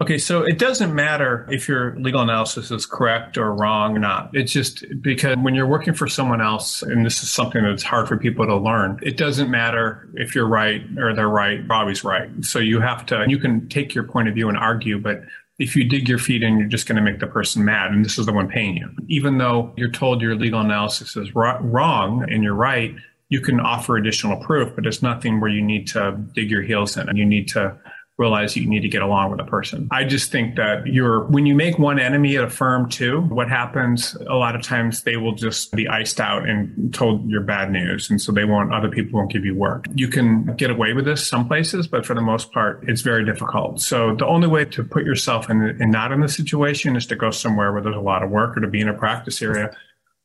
Okay, 0.00 0.18
so 0.18 0.42
it 0.42 0.58
doesn't 0.58 0.92
matter 0.92 1.46
if 1.48 1.68
your 1.68 1.96
legal 2.00 2.20
analysis 2.20 2.72
is 2.72 2.84
correct 2.84 3.38
or 3.38 3.54
wrong 3.54 3.96
or 3.96 4.00
not. 4.00 4.30
It's 4.32 4.50
just 4.50 4.84
because 5.00 5.36
when 5.36 5.54
you're 5.54 5.68
working 5.68 5.94
for 5.94 6.08
someone 6.08 6.40
else, 6.40 6.82
and 6.82 7.06
this 7.06 7.22
is 7.22 7.30
something 7.30 7.62
that's 7.62 7.84
hard 7.84 8.08
for 8.08 8.16
people 8.16 8.44
to 8.44 8.56
learn, 8.56 8.98
it 9.02 9.16
doesn't 9.16 9.52
matter 9.52 10.08
if 10.14 10.34
you're 10.34 10.48
right 10.48 10.82
or 10.98 11.14
they're 11.14 11.28
right, 11.28 11.66
Bobby's 11.68 12.02
right. 12.02 12.28
So 12.44 12.58
you 12.58 12.80
have 12.80 13.06
to, 13.06 13.24
you 13.28 13.38
can 13.38 13.68
take 13.68 13.94
your 13.94 14.02
point 14.02 14.28
of 14.28 14.34
view 14.34 14.48
and 14.48 14.58
argue, 14.58 14.98
but 14.98 15.22
if 15.60 15.76
you 15.76 15.84
dig 15.84 16.08
your 16.08 16.18
feet 16.18 16.42
in, 16.42 16.58
you're 16.58 16.66
just 16.66 16.88
going 16.88 16.96
to 16.96 17.02
make 17.02 17.20
the 17.20 17.28
person 17.28 17.64
mad, 17.64 17.92
and 17.92 18.04
this 18.04 18.18
is 18.18 18.26
the 18.26 18.32
one 18.32 18.48
paying 18.48 18.76
you. 18.76 18.90
Even 19.06 19.38
though 19.38 19.72
you're 19.76 19.92
told 19.92 20.20
your 20.20 20.34
legal 20.34 20.60
analysis 20.60 21.16
is 21.16 21.32
wrong 21.36 22.26
and 22.28 22.42
you're 22.42 22.52
right, 22.52 22.96
you 23.28 23.40
can 23.40 23.60
offer 23.60 23.96
additional 23.96 24.36
proof, 24.38 24.74
but 24.74 24.86
it's 24.86 25.02
nothing 25.02 25.40
where 25.40 25.50
you 25.50 25.62
need 25.62 25.86
to 25.86 26.18
dig 26.34 26.50
your 26.50 26.62
heels 26.62 26.96
in 26.96 27.08
and 27.08 27.16
you 27.16 27.24
need 27.24 27.46
to 27.48 27.76
realize 28.16 28.56
you 28.56 28.66
need 28.66 28.80
to 28.80 28.88
get 28.88 29.02
along 29.02 29.30
with 29.30 29.40
a 29.40 29.44
person. 29.44 29.88
I 29.90 30.04
just 30.04 30.30
think 30.30 30.54
that 30.56 30.86
you're, 30.86 31.24
when 31.24 31.46
you 31.46 31.54
make 31.54 31.78
one 31.78 31.98
enemy 31.98 32.36
at 32.36 32.44
a 32.44 32.50
firm 32.50 32.88
too, 32.88 33.22
what 33.22 33.48
happens 33.48 34.14
a 34.28 34.34
lot 34.34 34.54
of 34.54 34.62
times 34.62 35.02
they 35.02 35.16
will 35.16 35.34
just 35.34 35.72
be 35.72 35.88
iced 35.88 36.20
out 36.20 36.48
and 36.48 36.94
told 36.94 37.28
you're 37.28 37.42
bad 37.42 37.72
news. 37.72 38.10
And 38.10 38.20
so 38.20 38.30
they 38.30 38.44
won't, 38.44 38.72
other 38.72 38.88
people 38.88 39.18
won't 39.18 39.32
give 39.32 39.44
you 39.44 39.56
work. 39.56 39.86
You 39.94 40.08
can 40.08 40.54
get 40.56 40.70
away 40.70 40.92
with 40.92 41.06
this 41.06 41.26
some 41.26 41.48
places, 41.48 41.88
but 41.88 42.06
for 42.06 42.14
the 42.14 42.22
most 42.22 42.52
part, 42.52 42.84
it's 42.88 43.02
very 43.02 43.24
difficult. 43.24 43.80
So 43.80 44.14
the 44.14 44.26
only 44.26 44.46
way 44.46 44.64
to 44.66 44.84
put 44.84 45.04
yourself 45.04 45.50
in, 45.50 45.60
in 45.80 45.90
not 45.90 46.12
in 46.12 46.20
the 46.20 46.28
situation 46.28 46.94
is 46.94 47.06
to 47.08 47.16
go 47.16 47.32
somewhere 47.32 47.72
where 47.72 47.82
there's 47.82 47.96
a 47.96 48.00
lot 48.00 48.22
of 48.22 48.30
work 48.30 48.56
or 48.56 48.60
to 48.60 48.68
be 48.68 48.80
in 48.80 48.88
a 48.88 48.94
practice 48.94 49.42
area 49.42 49.74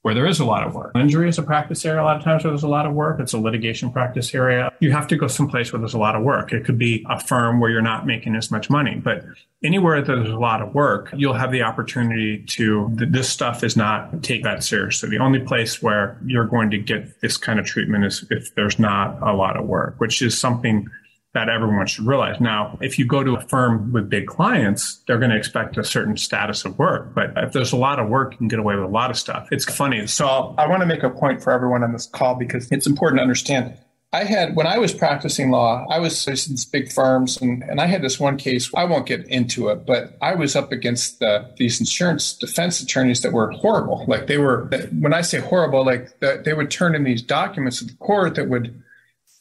where 0.01 0.13
there 0.13 0.25
is 0.25 0.39
a 0.39 0.45
lot 0.45 0.65
of 0.65 0.73
work. 0.73 0.95
Injury 0.95 1.27
is 1.27 1.37
a 1.37 1.43
practice 1.43 1.85
area 1.85 2.01
a 2.01 2.05
lot 2.05 2.15
of 2.15 2.23
times 2.23 2.43
where 2.43 2.51
there's 2.51 2.63
a 2.63 2.69
lot 2.69 2.85
of 2.85 2.93
work. 2.93 3.19
It's 3.19 3.33
a 3.33 3.37
litigation 3.37 3.91
practice 3.91 4.33
area. 4.33 4.71
You 4.79 4.91
have 4.91 5.07
to 5.07 5.17
go 5.17 5.27
someplace 5.27 5.73
where 5.73 5.79
there's 5.79 5.93
a 5.93 5.99
lot 5.99 6.15
of 6.15 6.23
work. 6.23 6.53
It 6.53 6.63
could 6.63 6.77
be 6.77 7.05
a 7.09 7.19
firm 7.19 7.59
where 7.59 7.69
you're 7.69 7.81
not 7.81 8.07
making 8.07 8.35
as 8.35 8.49
much 8.49 8.69
money, 8.69 8.95
but 8.95 9.25
anywhere 9.61 10.01
that 10.01 10.15
there's 10.15 10.29
a 10.29 10.39
lot 10.39 10.61
of 10.61 10.73
work, 10.73 11.09
you'll 11.15 11.33
have 11.33 11.51
the 11.51 11.63
opportunity 11.63 12.43
to, 12.47 12.89
this 12.93 13.29
stuff 13.29 13.61
is 13.63 13.75
not 13.75 14.23
take 14.23 14.43
that 14.43 14.63
seriously. 14.63 15.09
The 15.09 15.19
only 15.19 15.39
place 15.39 15.81
where 15.81 16.17
you're 16.25 16.45
going 16.45 16.71
to 16.71 16.77
get 16.77 17.19
this 17.19 17.35
kind 17.35 17.59
of 17.59 17.65
treatment 17.65 18.05
is 18.05 18.25
if 18.29 18.55
there's 18.55 18.79
not 18.79 19.21
a 19.21 19.33
lot 19.33 19.57
of 19.57 19.65
work, 19.65 19.95
which 19.97 20.21
is 20.21 20.37
something 20.37 20.89
that 21.33 21.47
everyone 21.47 21.85
should 21.85 22.07
realize. 22.07 22.41
Now, 22.41 22.77
if 22.81 22.97
you 22.97 23.05
go 23.05 23.23
to 23.23 23.35
a 23.35 23.41
firm 23.41 23.93
with 23.93 24.09
big 24.09 24.25
clients, 24.25 25.01
they're 25.05 25.19
going 25.19 25.29
to 25.29 25.37
expect 25.37 25.77
a 25.77 25.83
certain 25.83 26.17
status 26.17 26.65
of 26.65 26.79
work. 26.79 27.13
But 27.13 27.33
if 27.37 27.53
there's 27.53 27.71
a 27.71 27.77
lot 27.77 27.99
of 27.99 28.09
work, 28.09 28.31
you 28.33 28.37
can 28.39 28.47
get 28.47 28.57
away 28.57 28.75
with 28.75 28.85
a 28.85 28.87
lot 28.87 29.11
of 29.11 29.17
stuff. 29.17 29.47
It's 29.51 29.65
funny. 29.65 30.07
So 30.07 30.55
I 30.57 30.67
want 30.67 30.81
to 30.81 30.87
make 30.87 31.03
a 31.03 31.09
point 31.09 31.43
for 31.43 31.51
everyone 31.51 31.83
on 31.83 31.93
this 31.93 32.07
call 32.07 32.35
because 32.35 32.71
it's 32.71 32.87
important 32.87 33.19
to 33.19 33.21
understand. 33.21 33.77
I 34.11 34.23
had, 34.23 34.55
when 34.55 34.65
I 34.65 34.79
was 34.79 34.91
practicing 34.91 35.51
law, 35.51 35.85
I 35.87 35.99
was 35.99 36.27
in 36.27 36.33
these 36.33 36.65
big 36.65 36.91
firms 36.91 37.39
and, 37.39 37.61
and 37.61 37.79
I 37.79 37.85
had 37.85 38.01
this 38.01 38.19
one 38.19 38.37
case. 38.37 38.71
I 38.75 38.85
won't 38.85 39.05
get 39.05 39.27
into 39.27 39.67
it, 39.67 39.85
but 39.85 40.17
I 40.19 40.33
was 40.33 40.55
up 40.55 40.71
against 40.71 41.19
the, 41.19 41.47
these 41.57 41.79
insurance 41.79 42.33
defense 42.33 42.81
attorneys 42.81 43.21
that 43.21 43.33
were 43.33 43.51
horrible. 43.51 44.05
Like 44.07 44.25
they 44.25 44.39
were, 44.39 44.67
when 44.99 45.13
I 45.13 45.21
say 45.21 45.39
horrible, 45.39 45.85
like 45.85 46.19
the, 46.21 46.41
they 46.43 46.53
would 46.53 46.71
turn 46.71 46.95
in 46.95 47.03
these 47.03 47.21
documents 47.21 47.77
to 47.79 47.85
the 47.85 47.93
court 47.97 48.33
that 48.33 48.49
would, 48.49 48.81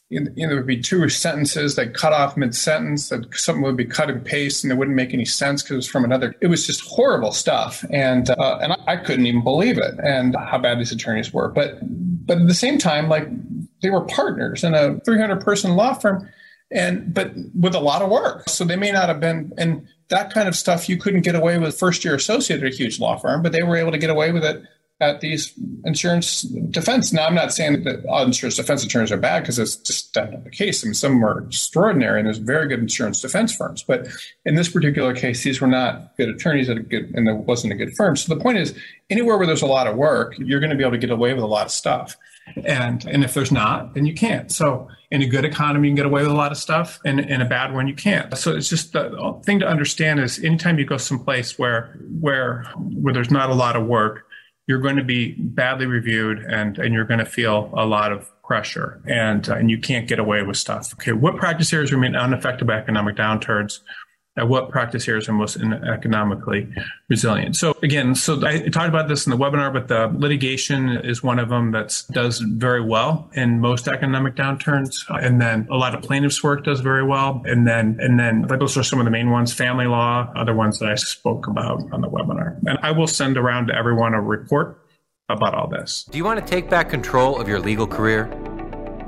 you 0.09 0.21
know, 0.21 0.47
there 0.47 0.55
would 0.55 0.65
be 0.65 0.81
two 0.81 1.07
sentences 1.07 1.75
that 1.75 1.93
cut 1.93 2.13
off 2.13 2.35
mid 2.35 2.55
sentence, 2.55 3.09
that 3.09 3.33
something 3.35 3.61
would 3.61 3.77
be 3.77 3.85
cut 3.85 4.09
and 4.09 4.25
paste, 4.25 4.63
and 4.63 4.73
it 4.73 4.75
wouldn't 4.75 4.95
make 4.95 5.13
any 5.13 5.25
sense 5.25 5.61
because 5.61 5.73
it 5.73 5.75
was 5.77 5.87
from 5.87 6.03
another. 6.03 6.35
It 6.41 6.47
was 6.47 6.65
just 6.65 6.81
horrible 6.81 7.31
stuff, 7.31 7.85
and 7.91 8.29
uh, 8.31 8.59
and 8.61 8.73
I, 8.87 8.97
couldn't 8.97 9.27
even 9.27 9.43
believe 9.43 9.77
it, 9.77 9.93
and 10.03 10.35
how 10.35 10.57
bad 10.57 10.79
these 10.79 10.91
attorneys 10.91 11.31
were. 11.31 11.49
But 11.49 11.77
but 11.81 12.39
at 12.39 12.47
the 12.47 12.55
same 12.55 12.79
time, 12.79 13.07
like 13.07 13.27
they 13.83 13.91
were 13.91 14.01
partners 14.01 14.63
in 14.63 14.73
a 14.73 14.99
300 15.01 15.41
person 15.41 15.75
law 15.75 15.93
firm, 15.93 16.27
and 16.71 17.13
but 17.13 17.31
with 17.53 17.75
a 17.75 17.79
lot 17.79 18.01
of 18.01 18.09
work. 18.09 18.49
So 18.49 18.65
they 18.65 18.77
may 18.77 18.91
not 18.91 19.09
have 19.09 19.19
been 19.19 19.53
and 19.59 19.87
that 20.09 20.33
kind 20.33 20.47
of 20.47 20.55
stuff 20.55 20.89
you 20.89 20.97
couldn't 20.97 21.21
get 21.21 21.35
away 21.35 21.59
with 21.59 21.77
first 21.77 22.03
year 22.03 22.15
associate 22.15 22.63
at 22.63 22.73
a 22.73 22.75
huge 22.75 22.99
law 22.99 23.15
firm, 23.15 23.43
but 23.43 23.51
they 23.51 23.61
were 23.61 23.77
able 23.77 23.91
to 23.91 23.99
get 23.99 24.09
away 24.09 24.31
with 24.31 24.43
it 24.43 24.63
at 25.01 25.21
these 25.21 25.53
insurance 25.85 26.41
defense. 26.41 27.13
Now, 27.13 27.25
I'm 27.25 27.35
not 27.35 27.53
saying 27.53 27.83
that 27.85 28.05
all 28.05 28.23
insurance 28.23 28.57
defense 28.57 28.83
attorneys 28.83 29.11
are 29.11 29.17
bad 29.17 29.41
because 29.41 29.57
it's 29.57 29.77
just 29.77 30.13
not 30.15 30.43
the 30.43 30.49
case. 30.49 30.83
I 30.83 30.87
mean, 30.87 30.93
some 30.93 31.23
are 31.23 31.45
extraordinary 31.45 32.19
and 32.19 32.27
there's 32.27 32.37
very 32.37 32.67
good 32.67 32.79
insurance 32.79 33.21
defense 33.21 33.55
firms. 33.55 33.81
But 33.81 34.07
in 34.45 34.55
this 34.55 34.67
particular 34.67 35.15
case, 35.15 35.43
these 35.43 35.61
were 35.61 35.67
not 35.67 36.17
good 36.17 36.29
attorneys 36.29 36.67
good, 36.67 37.11
and 37.15 37.25
there 37.25 37.35
wasn't 37.35 37.71
a 37.71 37.75
good 37.77 37.95
firm. 37.95 38.17
So 38.17 38.33
the 38.33 38.41
point 38.41 38.57
is, 38.57 38.77
anywhere 39.09 39.37
where 39.37 39.47
there's 39.47 39.61
a 39.61 39.67
lot 39.67 39.87
of 39.87 39.95
work, 39.95 40.35
you're 40.37 40.59
going 40.59 40.71
to 40.71 40.75
be 40.75 40.83
able 40.83 40.91
to 40.91 40.97
get 40.97 41.11
away 41.11 41.33
with 41.33 41.43
a 41.43 41.47
lot 41.47 41.65
of 41.65 41.71
stuff. 41.71 42.17
And 42.63 43.05
and 43.05 43.23
if 43.23 43.35
there's 43.35 43.51
not, 43.51 43.93
then 43.93 44.05
you 44.05 44.13
can't. 44.13 44.51
So 44.51 44.89
in 45.11 45.21
a 45.21 45.27
good 45.27 45.45
economy, 45.45 45.87
you 45.87 45.91
can 45.91 45.97
get 45.97 46.05
away 46.07 46.23
with 46.23 46.31
a 46.31 46.35
lot 46.35 46.51
of 46.51 46.57
stuff, 46.57 46.99
and 47.05 47.19
in 47.19 47.41
a 47.41 47.45
bad 47.45 47.73
one, 47.73 47.87
you 47.87 47.93
can't. 47.93 48.35
So 48.37 48.55
it's 48.55 48.69
just 48.69 48.93
the 48.93 49.39
thing 49.45 49.59
to 49.59 49.67
understand 49.67 50.19
is 50.19 50.43
anytime 50.43 50.79
you 50.79 50.85
go 50.85 50.97
someplace 50.97 51.59
where 51.59 51.95
where 52.19 52.63
where 52.75 53.13
there's 53.13 53.31
not 53.31 53.49
a 53.49 53.53
lot 53.53 53.75
of 53.75 53.85
work, 53.85 54.25
you're 54.69 54.79
going 54.79 54.97
to 54.97 55.03
be 55.03 55.31
badly 55.31 55.87
reviewed 55.87 56.37
and, 56.43 56.77
and 56.77 56.93
you're 56.93 57.03
going 57.03 57.19
to 57.19 57.25
feel 57.25 57.71
a 57.75 57.87
lot 57.87 58.11
of 58.11 58.31
pressure 58.43 59.01
and, 59.07 59.49
uh, 59.49 59.55
and 59.55 59.71
you 59.71 59.79
can't 59.79 60.07
get 60.07 60.19
away 60.19 60.43
with 60.43 60.57
stuff. 60.57 60.93
Okay, 60.93 61.11
what 61.11 61.37
practice 61.37 61.73
areas 61.73 61.91
remain 61.91 62.15
unaffected 62.15 62.67
by 62.67 62.75
economic 62.75 63.15
downturns? 63.15 63.79
At 64.39 64.47
what 64.47 64.69
practice 64.69 65.07
areas 65.07 65.27
are 65.27 65.33
most 65.33 65.57
economically 65.57 66.67
resilient. 67.09 67.55
So 67.55 67.75
again, 67.83 68.15
so 68.15 68.43
I 68.45 68.69
talked 68.69 68.89
about 68.89 69.07
this 69.07 69.27
in 69.27 69.31
the 69.31 69.37
webinar, 69.37 69.71
but 69.71 69.89
the 69.89 70.07
litigation 70.17 70.97
is 70.97 71.21
one 71.21 71.39
of 71.39 71.49
them 71.49 71.71
that 71.71 72.03
does 72.11 72.39
very 72.39 72.81
well 72.81 73.29
in 73.33 73.59
most 73.59 73.87
economic 73.87 74.35
downturns. 74.35 75.03
And 75.09 75.41
then 75.41 75.67
a 75.69 75.75
lot 75.75 75.93
of 75.93 76.01
plaintiffs 76.01 76.41
work 76.41 76.63
does 76.63 76.79
very 76.79 77.03
well. 77.03 77.41
And 77.45 77.67
then, 77.67 77.97
and 77.99 78.19
then 78.19 78.47
those 78.47 78.77
are 78.77 78.83
some 78.83 78.99
of 78.99 79.05
the 79.05 79.11
main 79.11 79.29
ones, 79.29 79.53
family 79.53 79.87
law, 79.87 80.31
other 80.35 80.55
ones 80.55 80.79
that 80.79 80.89
I 80.89 80.95
spoke 80.95 81.47
about 81.47 81.83
on 81.91 82.01
the 82.01 82.09
webinar. 82.09 82.57
And 82.65 82.79
I 82.81 82.91
will 82.91 83.07
send 83.07 83.37
around 83.37 83.67
to 83.67 83.75
everyone 83.75 84.13
a 84.13 84.21
report 84.21 84.81
about 85.27 85.53
all 85.53 85.67
this. 85.67 86.05
Do 86.09 86.17
you 86.17 86.23
want 86.23 86.39
to 86.39 86.45
take 86.45 86.69
back 86.69 86.89
control 86.89 87.39
of 87.39 87.47
your 87.47 87.59
legal 87.59 87.85
career? 87.85 88.27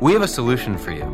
We 0.02 0.14
have 0.14 0.22
a 0.22 0.28
solution 0.28 0.78
for 0.78 0.92
you. 0.92 1.06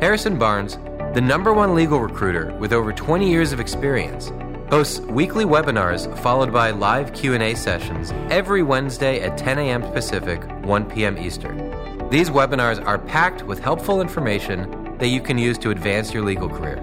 Harrison 0.00 0.38
Barnes 0.38 0.78
the 1.16 1.22
number 1.22 1.54
one 1.54 1.74
legal 1.74 1.98
recruiter 1.98 2.54
with 2.58 2.74
over 2.74 2.92
20 2.92 3.26
years 3.26 3.50
of 3.50 3.58
experience, 3.58 4.30
hosts 4.68 5.00
weekly 5.00 5.46
webinars 5.46 6.14
followed 6.18 6.52
by 6.52 6.70
live 6.70 7.14
Q&A 7.14 7.54
sessions 7.54 8.12
every 8.28 8.62
Wednesday 8.62 9.22
at 9.22 9.38
10 9.38 9.58
a.m. 9.58 9.80
Pacific, 9.80 10.42
1 10.66 10.90
p.m. 10.90 11.16
Eastern. 11.16 12.10
These 12.10 12.28
webinars 12.28 12.84
are 12.84 12.98
packed 12.98 13.42
with 13.44 13.60
helpful 13.60 14.02
information 14.02 14.94
that 14.98 15.08
you 15.08 15.22
can 15.22 15.38
use 15.38 15.56
to 15.56 15.70
advance 15.70 16.12
your 16.12 16.22
legal 16.22 16.50
career. 16.50 16.82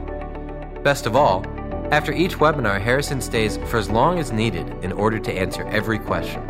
Best 0.83 1.05
of 1.05 1.15
all, 1.15 1.45
after 1.91 2.11
each 2.11 2.37
webinar, 2.37 2.81
Harrison 2.81 3.21
stays 3.21 3.57
for 3.67 3.77
as 3.77 3.87
long 3.87 4.17
as 4.17 4.31
needed 4.31 4.67
in 4.83 4.91
order 4.93 5.19
to 5.19 5.31
answer 5.31 5.63
every 5.67 5.99
question. 5.99 6.41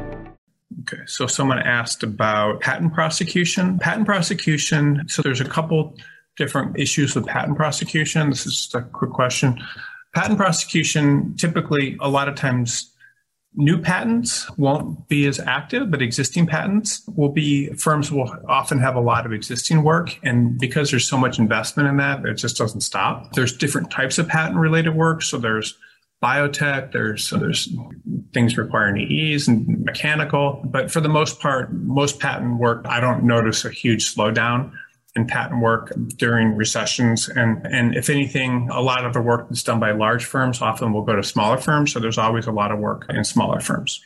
Okay, 0.83 1.03
so 1.05 1.27
someone 1.27 1.59
asked 1.59 2.01
about 2.01 2.61
patent 2.61 2.93
prosecution. 2.93 3.77
Patent 3.77 4.05
prosecution, 4.05 5.03
so 5.09 5.21
there's 5.21 5.41
a 5.41 5.45
couple 5.45 5.97
different 6.37 6.77
issues 6.79 7.15
with 7.15 7.25
patent 7.25 7.57
prosecution. 7.57 8.29
This 8.29 8.45
is 8.45 8.53
just 8.55 8.75
a 8.75 8.81
quick 8.81 9.11
question. 9.11 9.61
Patent 10.13 10.37
prosecution, 10.37 11.35
typically, 11.37 11.97
a 11.99 12.09
lot 12.09 12.27
of 12.27 12.35
times, 12.35 12.91
new 13.55 13.79
patents 13.79 14.49
won't 14.57 15.07
be 15.07 15.27
as 15.27 15.39
active, 15.39 15.91
but 15.91 16.01
existing 16.01 16.47
patents 16.47 17.03
will 17.15 17.29
be, 17.29 17.67
firms 17.73 18.11
will 18.11 18.35
often 18.47 18.79
have 18.79 18.95
a 18.95 19.01
lot 19.01 19.25
of 19.25 19.33
existing 19.33 19.83
work. 19.83 20.19
And 20.23 20.57
because 20.59 20.91
there's 20.91 21.07
so 21.07 21.17
much 21.17 21.39
investment 21.39 21.87
in 21.89 21.97
that, 21.97 22.25
it 22.25 22.35
just 22.35 22.57
doesn't 22.57 22.81
stop. 22.81 23.33
There's 23.33 23.55
different 23.55 23.91
types 23.91 24.17
of 24.17 24.27
patent 24.27 24.57
related 24.57 24.95
work. 24.95 25.21
So 25.21 25.37
there's 25.37 25.77
biotech, 26.23 26.93
there's, 26.93 27.23
so 27.23 27.37
there's 27.37 27.69
things 28.33 28.57
requiring 28.57 28.97
EEs 28.97 29.47
and 29.47 29.83
mechanical. 29.83 30.61
But 30.65 30.89
for 30.89 31.01
the 31.01 31.09
most 31.09 31.39
part, 31.39 31.71
most 31.73 32.19
patent 32.19 32.59
work, 32.59 32.85
I 32.87 32.99
don't 32.99 33.23
notice 33.23 33.65
a 33.65 33.69
huge 33.69 34.15
slowdown 34.15 34.71
in 35.15 35.27
patent 35.27 35.61
work 35.61 35.91
during 36.17 36.55
recessions. 36.55 37.29
And, 37.29 37.65
and 37.67 37.95
if 37.95 38.09
anything, 38.09 38.69
a 38.71 38.81
lot 38.81 39.05
of 39.05 39.13
the 39.13 39.21
work 39.21 39.47
that's 39.49 39.63
done 39.63 39.79
by 39.79 39.91
large 39.91 40.25
firms 40.25 40.61
often 40.61 40.91
will 40.91 41.03
go 41.03 41.15
to 41.15 41.23
smaller 41.23 41.57
firms. 41.57 41.93
So 41.93 41.99
there's 41.99 42.17
always 42.17 42.47
a 42.47 42.51
lot 42.51 42.71
of 42.71 42.79
work 42.79 43.05
in 43.09 43.23
smaller 43.23 43.59
firms. 43.59 44.01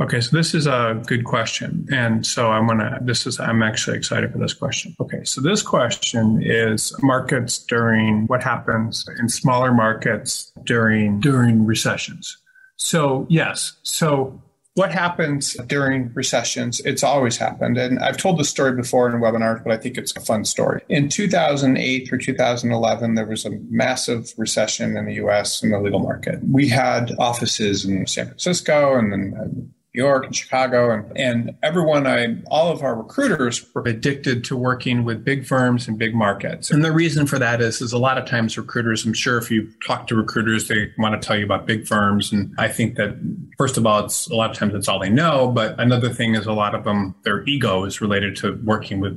Okay, 0.00 0.20
so 0.20 0.36
this 0.36 0.54
is 0.54 0.66
a 0.66 1.00
good 1.06 1.24
question. 1.24 1.86
And 1.92 2.26
so 2.26 2.50
I'm 2.50 2.66
gonna 2.66 2.98
this 3.02 3.26
is 3.26 3.38
I'm 3.38 3.62
actually 3.62 3.96
excited 3.96 4.32
for 4.32 4.38
this 4.38 4.54
question. 4.54 4.96
Okay, 5.00 5.22
so 5.24 5.40
this 5.40 5.62
question 5.62 6.42
is 6.42 6.92
markets 7.02 7.58
during 7.58 8.26
what 8.26 8.42
happens 8.42 9.06
in 9.18 9.28
smaller 9.28 9.72
markets 9.72 10.52
during 10.64 11.20
during 11.20 11.64
recessions. 11.64 12.38
So 12.76 13.26
yes, 13.28 13.74
so 13.82 14.42
what 14.74 14.90
happens 14.90 15.54
during 15.68 16.12
recessions? 16.14 16.80
It's 16.80 17.04
always 17.04 17.36
happened. 17.36 17.78
And 17.78 18.00
I've 18.00 18.16
told 18.16 18.38
this 18.38 18.50
story 18.50 18.72
before 18.72 19.08
in 19.08 19.20
webinars, 19.20 19.62
but 19.62 19.72
I 19.72 19.76
think 19.76 19.96
it's 19.96 20.16
a 20.16 20.20
fun 20.20 20.44
story. 20.44 20.82
In 20.88 21.08
2008 21.08 22.08
through 22.08 22.18
2011, 22.18 23.14
there 23.14 23.26
was 23.26 23.44
a 23.44 23.50
massive 23.70 24.32
recession 24.36 24.96
in 24.96 25.06
the 25.06 25.14
US 25.14 25.62
in 25.62 25.70
the 25.70 25.78
legal 25.78 26.00
market. 26.00 26.40
We 26.50 26.68
had 26.68 27.12
offices 27.20 27.84
in 27.84 28.06
San 28.08 28.26
Francisco 28.26 28.98
and 28.98 29.12
then 29.12 29.72
York 29.94 30.26
and 30.26 30.34
Chicago, 30.34 30.90
and, 30.90 31.16
and 31.16 31.56
everyone, 31.62 32.06
I, 32.06 32.36
all 32.48 32.72
of 32.72 32.82
our 32.82 32.96
recruiters 32.96 33.64
were 33.72 33.82
addicted 33.86 34.42
to 34.44 34.56
working 34.56 35.04
with 35.04 35.24
big 35.24 35.46
firms 35.46 35.86
and 35.86 35.96
big 35.96 36.14
markets. 36.14 36.72
And 36.72 36.84
the 36.84 36.92
reason 36.92 37.26
for 37.26 37.38
that 37.38 37.60
is, 37.60 37.80
is 37.80 37.92
a 37.92 37.98
lot 37.98 38.18
of 38.18 38.26
times 38.26 38.58
recruiters, 38.58 39.06
I'm 39.06 39.12
sure 39.12 39.38
if 39.38 39.52
you 39.52 39.70
talk 39.86 40.08
to 40.08 40.16
recruiters, 40.16 40.66
they 40.66 40.90
want 40.98 41.20
to 41.20 41.24
tell 41.24 41.38
you 41.38 41.44
about 41.44 41.66
big 41.66 41.86
firms. 41.86 42.32
And 42.32 42.52
I 42.58 42.66
think 42.66 42.96
that 42.96 43.14
first 43.56 43.76
of 43.76 43.86
all, 43.86 44.04
it's 44.04 44.28
a 44.28 44.34
lot 44.34 44.50
of 44.50 44.56
times 44.56 44.74
it's 44.74 44.88
all 44.88 44.98
they 44.98 45.10
know. 45.10 45.52
But 45.52 45.78
another 45.78 46.08
thing 46.08 46.34
is 46.34 46.46
a 46.46 46.52
lot 46.52 46.74
of 46.74 46.82
them, 46.82 47.14
their 47.22 47.44
ego 47.44 47.84
is 47.84 48.00
related 48.00 48.34
to 48.36 48.60
working 48.64 48.98
with 48.98 49.16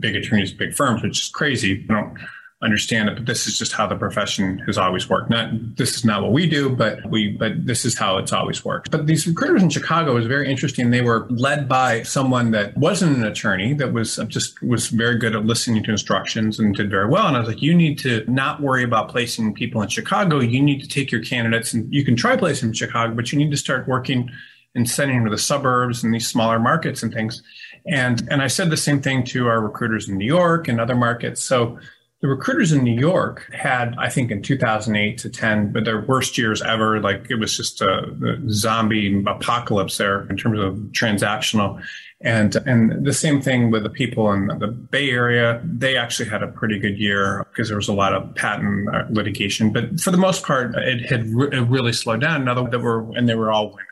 big 0.00 0.16
attorneys, 0.16 0.52
big 0.52 0.74
firms, 0.74 1.02
which 1.02 1.20
is 1.20 1.28
crazy. 1.28 1.86
I 1.90 1.92
don't 1.92 2.18
understand 2.60 3.08
it, 3.08 3.14
but 3.14 3.26
this 3.26 3.46
is 3.46 3.56
just 3.56 3.72
how 3.72 3.86
the 3.86 3.94
profession 3.94 4.58
has 4.60 4.76
always 4.76 5.08
worked. 5.08 5.30
Not 5.30 5.76
this 5.76 5.96
is 5.96 6.04
not 6.04 6.22
what 6.22 6.32
we 6.32 6.48
do, 6.48 6.68
but 6.68 7.08
we 7.08 7.36
but 7.36 7.64
this 7.64 7.84
is 7.84 7.96
how 7.96 8.18
it's 8.18 8.32
always 8.32 8.64
worked. 8.64 8.90
But 8.90 9.06
these 9.06 9.28
recruiters 9.28 9.62
in 9.62 9.70
Chicago 9.70 10.14
was 10.14 10.26
very 10.26 10.50
interesting. 10.50 10.90
They 10.90 11.02
were 11.02 11.28
led 11.30 11.68
by 11.68 12.02
someone 12.02 12.50
that 12.52 12.76
wasn't 12.76 13.16
an 13.16 13.24
attorney, 13.24 13.74
that 13.74 13.92
was 13.92 14.16
just 14.26 14.60
was 14.60 14.88
very 14.88 15.18
good 15.18 15.36
at 15.36 15.44
listening 15.44 15.84
to 15.84 15.92
instructions 15.92 16.58
and 16.58 16.74
did 16.74 16.90
very 16.90 17.08
well. 17.08 17.28
And 17.28 17.36
I 17.36 17.40
was 17.40 17.48
like, 17.48 17.62
you 17.62 17.74
need 17.74 17.96
to 18.00 18.24
not 18.26 18.60
worry 18.60 18.82
about 18.82 19.08
placing 19.08 19.54
people 19.54 19.80
in 19.80 19.88
Chicago. 19.88 20.40
You 20.40 20.60
need 20.60 20.80
to 20.80 20.88
take 20.88 21.12
your 21.12 21.22
candidates 21.22 21.72
and 21.72 21.92
you 21.94 22.04
can 22.04 22.16
try 22.16 22.36
placing 22.36 22.70
in 22.70 22.74
Chicago, 22.74 23.14
but 23.14 23.30
you 23.30 23.38
need 23.38 23.52
to 23.52 23.56
start 23.56 23.86
working 23.86 24.30
and 24.74 24.90
sending 24.90 25.18
them 25.18 25.26
to 25.26 25.30
the 25.30 25.38
suburbs 25.38 26.02
and 26.02 26.12
these 26.12 26.26
smaller 26.26 26.58
markets 26.58 27.04
and 27.04 27.14
things. 27.14 27.40
And 27.86 28.26
and 28.32 28.42
I 28.42 28.48
said 28.48 28.70
the 28.70 28.76
same 28.76 29.00
thing 29.00 29.22
to 29.26 29.46
our 29.46 29.60
recruiters 29.60 30.08
in 30.08 30.18
New 30.18 30.26
York 30.26 30.66
and 30.66 30.80
other 30.80 30.96
markets. 30.96 31.40
So 31.40 31.78
the 32.20 32.26
recruiters 32.26 32.72
in 32.72 32.82
New 32.82 32.98
York 32.98 33.48
had, 33.52 33.94
I 33.96 34.08
think, 34.08 34.32
in 34.32 34.42
2008 34.42 35.18
to 35.18 35.30
10, 35.30 35.72
but 35.72 35.84
their 35.84 36.00
worst 36.00 36.36
years 36.36 36.60
ever. 36.62 37.00
Like 37.00 37.30
it 37.30 37.36
was 37.36 37.56
just 37.56 37.80
a, 37.80 38.12
a 38.24 38.50
zombie 38.50 39.22
apocalypse 39.24 39.98
there 39.98 40.28
in 40.28 40.36
terms 40.36 40.58
of 40.58 40.74
transactional. 40.90 41.80
And 42.20 42.56
and 42.66 43.06
the 43.06 43.12
same 43.12 43.40
thing 43.40 43.70
with 43.70 43.84
the 43.84 43.90
people 43.90 44.32
in 44.32 44.48
the 44.48 44.66
Bay 44.66 45.10
Area. 45.10 45.62
They 45.64 45.96
actually 45.96 46.28
had 46.28 46.42
a 46.42 46.48
pretty 46.48 46.80
good 46.80 46.98
year 46.98 47.46
because 47.50 47.68
there 47.68 47.76
was 47.76 47.86
a 47.86 47.92
lot 47.92 48.12
of 48.12 48.34
patent 48.34 48.92
uh, 48.92 49.04
litigation. 49.10 49.72
But 49.72 50.00
for 50.00 50.10
the 50.10 50.16
most 50.16 50.44
part, 50.44 50.74
it 50.74 51.08
had 51.08 51.28
re- 51.28 51.56
it 51.56 51.68
really 51.68 51.92
slowed 51.92 52.20
down. 52.20 52.44
Now 52.44 52.60
that 52.60 52.80
were 52.80 53.08
and 53.16 53.28
they 53.28 53.36
were 53.36 53.52
all 53.52 53.68
women. 53.68 53.84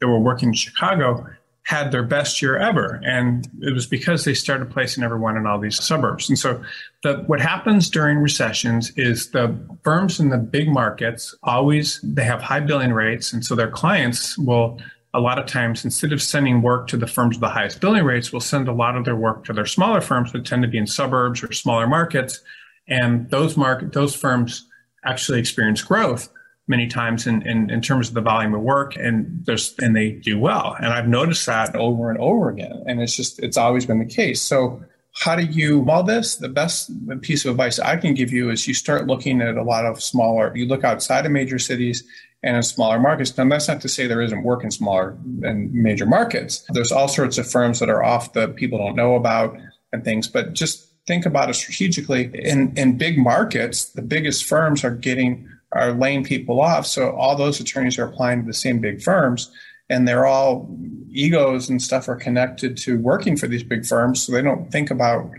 They 0.00 0.06
were 0.06 0.18
working 0.18 0.50
in 0.50 0.54
Chicago 0.54 1.26
had 1.64 1.92
their 1.92 2.02
best 2.02 2.42
year 2.42 2.56
ever. 2.56 3.00
And 3.04 3.48
it 3.60 3.72
was 3.72 3.86
because 3.86 4.24
they 4.24 4.34
started 4.34 4.70
placing 4.70 5.04
everyone 5.04 5.36
in 5.36 5.46
all 5.46 5.60
these 5.60 5.82
suburbs. 5.82 6.28
And 6.28 6.38
so 6.38 6.62
the, 7.02 7.18
what 7.26 7.40
happens 7.40 7.88
during 7.88 8.18
recessions 8.18 8.90
is 8.96 9.30
the 9.30 9.56
firms 9.84 10.18
in 10.18 10.30
the 10.30 10.38
big 10.38 10.68
markets 10.68 11.34
always, 11.42 12.00
they 12.02 12.24
have 12.24 12.42
high 12.42 12.60
billing 12.60 12.92
rates. 12.92 13.32
And 13.32 13.44
so 13.44 13.54
their 13.54 13.70
clients 13.70 14.36
will, 14.36 14.80
a 15.14 15.20
lot 15.20 15.38
of 15.38 15.46
times, 15.46 15.84
instead 15.84 16.12
of 16.12 16.20
sending 16.20 16.62
work 16.62 16.88
to 16.88 16.96
the 16.96 17.06
firms 17.06 17.36
with 17.36 17.42
the 17.42 17.48
highest 17.48 17.80
billing 17.80 18.04
rates, 18.04 18.32
will 18.32 18.40
send 18.40 18.66
a 18.66 18.72
lot 18.72 18.96
of 18.96 19.04
their 19.04 19.16
work 19.16 19.44
to 19.44 19.52
their 19.52 19.66
smaller 19.66 20.00
firms 20.00 20.32
that 20.32 20.44
tend 20.44 20.62
to 20.62 20.68
be 20.68 20.78
in 20.78 20.86
suburbs 20.86 21.44
or 21.44 21.52
smaller 21.52 21.86
markets. 21.86 22.40
And 22.88 23.30
those 23.30 23.56
market, 23.56 23.92
those 23.92 24.16
firms 24.16 24.66
actually 25.04 25.38
experience 25.38 25.82
growth 25.82 26.28
many 26.68 26.86
times 26.86 27.26
in, 27.26 27.46
in, 27.46 27.70
in, 27.70 27.80
terms 27.80 28.08
of 28.08 28.14
the 28.14 28.20
volume 28.20 28.54
of 28.54 28.60
work 28.60 28.94
and 28.96 29.44
there's 29.44 29.74
and 29.80 29.96
they 29.96 30.12
do 30.12 30.38
well. 30.38 30.76
And 30.78 30.92
i've 30.92 31.08
noticed 31.08 31.46
that 31.46 31.74
over 31.74 32.10
and 32.10 32.18
over 32.18 32.50
again 32.50 32.84
and 32.86 33.00
it's 33.02 33.16
just 33.16 33.42
it's 33.42 33.56
always 33.56 33.84
been 33.86 33.98
the 33.98 34.06
case. 34.06 34.40
So 34.40 34.82
how 35.14 35.36
do 35.36 35.44
you 35.44 35.84
all 35.90 36.02
this 36.02 36.36
the 36.36 36.48
best 36.48 36.90
piece 37.20 37.44
of 37.44 37.50
advice 37.50 37.78
i 37.78 37.98
can 37.98 38.14
give 38.14 38.32
you 38.32 38.48
is 38.48 38.66
you 38.66 38.72
start 38.72 39.06
looking 39.06 39.42
at 39.42 39.58
a 39.58 39.62
lot 39.62 39.84
of 39.84 40.02
smaller 40.02 40.50
you 40.56 40.64
look 40.64 40.84
outside 40.84 41.26
of 41.26 41.32
major 41.32 41.58
cities 41.58 42.02
and 42.42 42.56
in 42.56 42.62
smaller 42.62 42.98
markets. 42.98 43.36
Now 43.36 43.48
that's 43.48 43.68
not 43.68 43.80
to 43.82 43.88
say 43.88 44.06
there 44.06 44.22
isn't 44.22 44.42
work 44.42 44.64
in 44.64 44.70
smaller 44.70 45.16
and 45.42 45.72
major 45.72 46.06
markets. 46.06 46.64
There's 46.70 46.92
all 46.92 47.08
sorts 47.08 47.38
of 47.38 47.48
firms 47.48 47.78
that 47.78 47.88
are 47.88 48.02
off 48.02 48.32
that 48.32 48.56
people 48.56 48.78
don't 48.78 48.96
know 48.96 49.14
about 49.14 49.56
and 49.92 50.04
things 50.04 50.28
but 50.28 50.52
just 50.52 50.88
think 51.06 51.26
about 51.26 51.50
it 51.50 51.54
strategically. 51.54 52.30
In 52.34 52.76
in 52.76 52.98
big 52.98 53.18
markets, 53.18 53.86
the 53.86 54.02
biggest 54.02 54.44
firms 54.44 54.84
are 54.84 54.90
getting 54.90 55.48
are 55.72 55.92
laying 55.92 56.24
people 56.24 56.60
off. 56.60 56.86
So 56.86 57.10
all 57.12 57.36
those 57.36 57.60
attorneys 57.60 57.98
are 57.98 58.04
applying 58.04 58.42
to 58.42 58.46
the 58.46 58.54
same 58.54 58.80
big 58.80 59.02
firms 59.02 59.50
and 59.88 60.06
they're 60.06 60.26
all 60.26 60.68
egos 61.10 61.68
and 61.68 61.80
stuff 61.80 62.08
are 62.08 62.16
connected 62.16 62.76
to 62.78 62.98
working 62.98 63.36
for 63.36 63.46
these 63.46 63.62
big 63.62 63.84
firms. 63.84 64.22
So 64.22 64.32
they 64.32 64.42
don't 64.42 64.70
think 64.70 64.90
about 64.90 65.30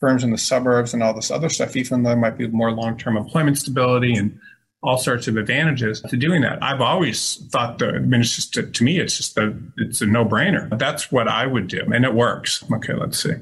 firms 0.00 0.24
in 0.24 0.30
the 0.30 0.38
suburbs 0.38 0.94
and 0.94 1.02
all 1.02 1.14
this 1.14 1.30
other 1.30 1.48
stuff, 1.48 1.76
even 1.76 2.02
though 2.02 2.10
there 2.10 2.18
might 2.18 2.38
be 2.38 2.48
more 2.48 2.72
long-term 2.72 3.16
employment 3.16 3.58
stability 3.58 4.14
and 4.14 4.38
all 4.82 4.96
sorts 4.96 5.28
of 5.28 5.36
advantages 5.36 6.00
to 6.00 6.16
doing 6.16 6.40
that. 6.40 6.62
I've 6.62 6.80
always 6.80 7.36
thought 7.50 7.78
that, 7.78 7.94
I 7.94 7.98
mean, 7.98 8.22
it's 8.22 8.34
just, 8.34 8.54
to 8.54 8.84
me, 8.84 8.98
it's 8.98 9.16
just 9.16 9.36
a, 9.36 9.54
it's 9.76 10.00
a 10.00 10.06
no 10.06 10.24
brainer. 10.24 10.76
That's 10.78 11.12
what 11.12 11.28
I 11.28 11.46
would 11.46 11.68
do. 11.68 11.82
And 11.92 12.04
it 12.04 12.14
works. 12.14 12.64
Okay. 12.72 12.94
Let's 12.94 13.22
see. 13.22 13.34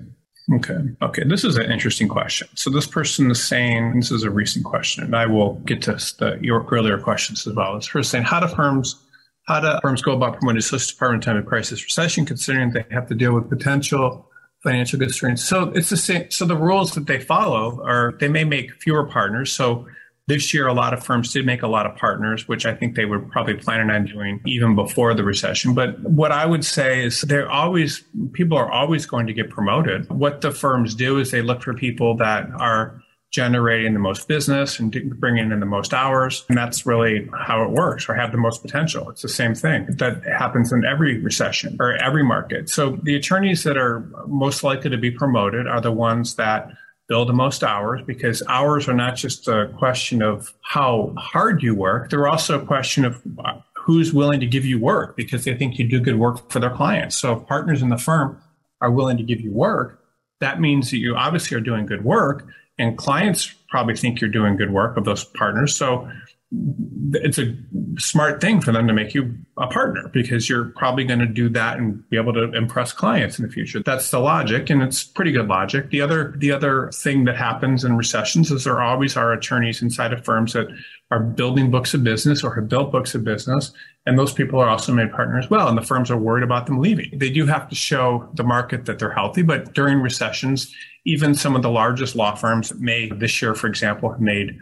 Okay. 0.54 0.78
Okay. 1.02 1.24
This 1.24 1.44
is 1.44 1.56
an 1.56 1.70
interesting 1.70 2.08
question. 2.08 2.48
So 2.54 2.70
this 2.70 2.87
person 2.87 3.30
is 3.30 3.42
saying, 3.42 3.96
this 3.96 4.11
is 4.11 4.22
a 4.22 4.30
recent 4.30 4.64
question, 4.64 5.04
and 5.04 5.14
I 5.14 5.26
will 5.26 5.54
get 5.66 5.82
to 5.82 5.92
the, 5.92 6.38
your 6.40 6.66
earlier 6.70 6.98
questions 6.98 7.46
as 7.46 7.54
well. 7.54 7.74
This 7.74 7.88
person 7.88 8.11
saying, 8.11 8.24
how 8.24 8.40
do 8.40 8.48
firms, 8.48 8.96
how 9.42 9.61
do 9.61 9.78
firms 9.82 10.00
go 10.00 10.12
about 10.12 10.38
promoting 10.38 10.62
social 10.62 10.90
department 10.90 11.22
time 11.22 11.37
of 11.37 11.44
crisis 11.44 11.84
recession, 11.84 12.24
considering 12.24 12.70
they 12.70 12.87
have 12.90 13.08
to 13.08 13.14
deal 13.14 13.34
with 13.34 13.50
potential 13.50 14.26
financial 14.62 14.98
constraints? 14.98 15.44
So 15.44 15.64
it's 15.74 15.90
the 15.90 15.98
same. 15.98 16.30
So 16.30 16.46
the 16.46 16.56
rules 16.56 16.92
that 16.92 17.06
they 17.06 17.20
follow 17.20 17.82
are 17.84 18.14
they 18.18 18.28
may 18.28 18.44
make 18.44 18.72
fewer 18.80 19.06
partners. 19.06 19.52
So 19.52 19.87
this 20.29 20.53
year, 20.53 20.67
a 20.67 20.75
lot 20.75 20.93
of 20.93 21.03
firms 21.03 21.33
did 21.33 21.47
make 21.47 21.62
a 21.62 21.67
lot 21.67 21.87
of 21.87 21.97
partners, 21.97 22.47
which 22.47 22.67
I 22.67 22.75
think 22.75 22.97
they 22.97 23.07
were 23.07 23.19
probably 23.19 23.55
planning 23.55 23.88
on 23.88 24.05
doing 24.05 24.41
even 24.47 24.75
before 24.75 25.14
the 25.14 25.25
recession. 25.25 25.73
But 25.75 25.99
what 26.01 26.33
I 26.33 26.45
would 26.45 26.67
say 26.67 27.03
is 27.03 27.23
they're 27.23 27.51
always, 27.51 28.05
people 28.35 28.59
are 28.59 28.71
always 28.71 29.07
going 29.07 29.27
to 29.27 29.33
get 29.33 29.49
promoted. 29.49 30.09
What 30.11 30.43
the 30.43 30.51
firms 30.51 30.95
do 30.95 31.19
is 31.19 31.31
they 31.31 31.41
look 31.41 31.62
for 31.62 31.73
people 31.73 32.14
that 32.19 32.51
are 32.59 33.03
generating 33.31 33.95
the 33.95 33.99
most 33.99 34.29
business 34.29 34.79
and 34.79 34.95
bringing 35.19 35.51
in 35.51 35.61
the 35.61 35.67
most 35.67 35.95
hours. 35.95 36.45
And 36.51 36.59
that's 36.59 36.85
really 36.85 37.29
how 37.35 37.64
it 37.64 37.71
works 37.71 38.07
or 38.07 38.14
have 38.14 38.31
the 38.31 38.38
most 38.38 38.61
potential. 38.61 39.09
It's 39.09 39.23
the 39.23 39.29
same 39.31 39.55
thing 39.55 39.87
that 39.97 40.23
happens 40.25 40.73
in 40.73 40.85
every 40.85 41.21
recession 41.21 41.79
or 41.81 41.95
every 41.97 42.23
market. 42.23 42.69
So 42.69 42.99
the 43.03 43.17
attorneys 43.17 43.64
that 43.64 43.79
are 43.79 44.01
most 44.27 44.62
likely 44.62 44.91
to 44.91 44.99
be 44.99 45.11
promoted 45.11 45.67
are 45.67 45.81
the 45.81 45.93
ones 45.93 46.37
that 46.37 46.71
bill 47.09 47.25
the 47.25 47.33
most 47.33 47.64
hours 47.64 48.03
because 48.07 48.42
hours 48.49 48.87
are 48.88 48.94
not 48.94 49.16
just 49.16 49.49
a 49.49 49.73
question 49.79 50.23
of 50.23 50.53
how 50.62 51.14
hard 51.16 51.62
you 51.62 51.75
work. 51.75 52.11
They're 52.11 52.29
also 52.29 52.61
a 52.61 52.64
question 52.64 53.05
of 53.05 53.23
uh, 53.44 53.61
who's 53.75 54.12
willing 54.12 54.40
to 54.40 54.47
give 54.47 54.66
you 54.66 54.79
work 54.79 55.16
because 55.16 55.44
they 55.44 55.55
think 55.55 55.79
you 55.79 55.88
do 55.88 56.01
good 56.01 56.18
work 56.18 56.51
for 56.51 56.61
their 56.61 56.71
clients. 56.71 57.16
So 57.16 57.38
if 57.38 57.47
partners 57.47 57.81
in 57.81 57.88
the 57.88 57.97
firm 57.97 58.40
are 58.83 58.90
willing 58.90 59.16
to 59.16 59.23
give 59.23 59.40
you 59.40 59.51
work, 59.53 60.05
that 60.40 60.61
means 60.61 60.90
that 60.90 60.99
you 60.99 61.16
obviously 61.16 61.57
are 61.57 61.61
doing 61.61 61.87
good 61.87 62.05
work 62.05 62.47
and 62.79 62.97
clients 62.97 63.55
probably 63.68 63.97
think 63.97 64.21
you're 64.21 64.31
doing 64.31 64.57
good 64.57 64.71
work 64.71 64.97
of 64.97 65.05
those 65.05 65.25
partners. 65.25 65.75
So 65.75 66.09
it's 66.50 67.38
a 67.38 67.54
smart 67.98 68.40
thing 68.40 68.61
for 68.61 68.72
them 68.72 68.87
to 68.87 68.92
make 68.94 69.12
you 69.12 69.34
a 69.58 69.66
partner 69.66 70.08
because 70.14 70.48
you're 70.48 70.66
probably 70.76 71.04
going 71.04 71.18
to 71.18 71.26
do 71.26 71.48
that 71.50 71.76
and 71.76 72.08
be 72.08 72.16
able 72.16 72.32
to 72.32 72.52
impress 72.54 72.90
clients 72.90 73.38
in 73.38 73.44
the 73.44 73.50
future. 73.50 73.82
That's 73.82 74.11
the 74.11 74.18
logic 74.18 74.70
and 74.70 74.82
it's 74.82 75.04
pretty 75.04 75.30
good 75.32 75.46
logic. 75.46 75.90
The 75.90 76.00
other 76.00 76.34
the 76.38 76.50
other 76.50 76.90
thing 76.92 77.24
that 77.24 77.37
happens 77.37 77.84
in 77.84 77.96
recessions 77.96 78.50
is 78.50 78.64
there 78.64 78.80
always 78.80 79.14
are 79.14 79.32
attorneys 79.32 79.82
inside 79.82 80.12
of 80.14 80.24
firms 80.24 80.54
that 80.54 80.68
are 81.11 81.20
building 81.20 81.70
books 81.70 81.92
of 81.92 82.02
business 82.02 82.42
or 82.42 82.54
have 82.54 82.68
built 82.68 82.92
books 82.92 83.14
of 83.14 83.24
business 83.24 83.72
and 84.06 84.18
those 84.18 84.32
people 84.32 84.58
are 84.58 84.68
also 84.68 84.92
made 84.92 85.12
partners 85.12 85.50
well 85.50 85.68
and 85.68 85.76
the 85.76 85.82
firms 85.82 86.11
are 86.11 86.16
worried 86.16 86.44
about 86.44 86.66
them 86.66 86.80
leaving. 86.80 87.11
They 87.18 87.30
do 87.30 87.44
have 87.44 87.68
to 87.68 87.74
show 87.74 88.26
the 88.34 88.44
market 88.44 88.87
that 88.87 88.98
they're 88.98 89.12
healthy, 89.12 89.42
but 89.42 89.74
during 89.74 90.00
recessions 90.00 90.74
even 91.04 91.34
some 91.34 91.56
of 91.56 91.62
the 91.62 91.70
largest 91.70 92.16
law 92.16 92.34
firms 92.34 92.74
may 92.74 93.11
this 93.11 93.42
year 93.42 93.54
for 93.54 93.66
example 93.66 94.11
have 94.11 94.20
made 94.20 94.58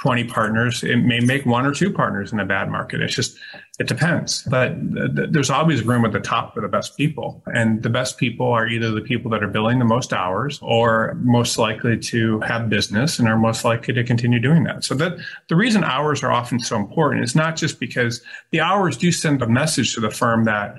20 0.00 0.24
partners. 0.24 0.82
It 0.82 0.96
may 0.96 1.20
make 1.20 1.44
one 1.44 1.66
or 1.66 1.74
two 1.74 1.92
partners 1.92 2.32
in 2.32 2.40
a 2.40 2.46
bad 2.46 2.70
market. 2.70 3.02
It's 3.02 3.14
just, 3.14 3.36
it 3.78 3.86
depends. 3.86 4.42
But 4.44 4.74
th- 4.94 5.28
there's 5.30 5.50
always 5.50 5.82
room 5.82 6.06
at 6.06 6.12
the 6.12 6.20
top 6.20 6.54
for 6.54 6.62
the 6.62 6.68
best 6.68 6.96
people. 6.96 7.42
And 7.54 7.82
the 7.82 7.90
best 7.90 8.16
people 8.16 8.46
are 8.46 8.66
either 8.66 8.90
the 8.92 9.02
people 9.02 9.30
that 9.32 9.42
are 9.42 9.48
billing 9.48 9.78
the 9.78 9.84
most 9.84 10.14
hours 10.14 10.58
or 10.62 11.18
most 11.20 11.58
likely 11.58 11.98
to 11.98 12.40
have 12.40 12.70
business 12.70 13.18
and 13.18 13.28
are 13.28 13.36
most 13.36 13.62
likely 13.62 13.92
to 13.92 14.02
continue 14.02 14.40
doing 14.40 14.64
that. 14.64 14.84
So 14.84 14.94
that 14.94 15.18
the 15.48 15.56
reason 15.56 15.84
hours 15.84 16.22
are 16.22 16.32
often 16.32 16.60
so 16.60 16.76
important 16.76 17.22
is 17.22 17.34
not 17.34 17.56
just 17.56 17.78
because 17.78 18.22
the 18.52 18.60
hours 18.60 18.96
do 18.96 19.12
send 19.12 19.42
a 19.42 19.46
message 19.46 19.94
to 19.94 20.00
the 20.00 20.10
firm 20.10 20.44
that 20.44 20.76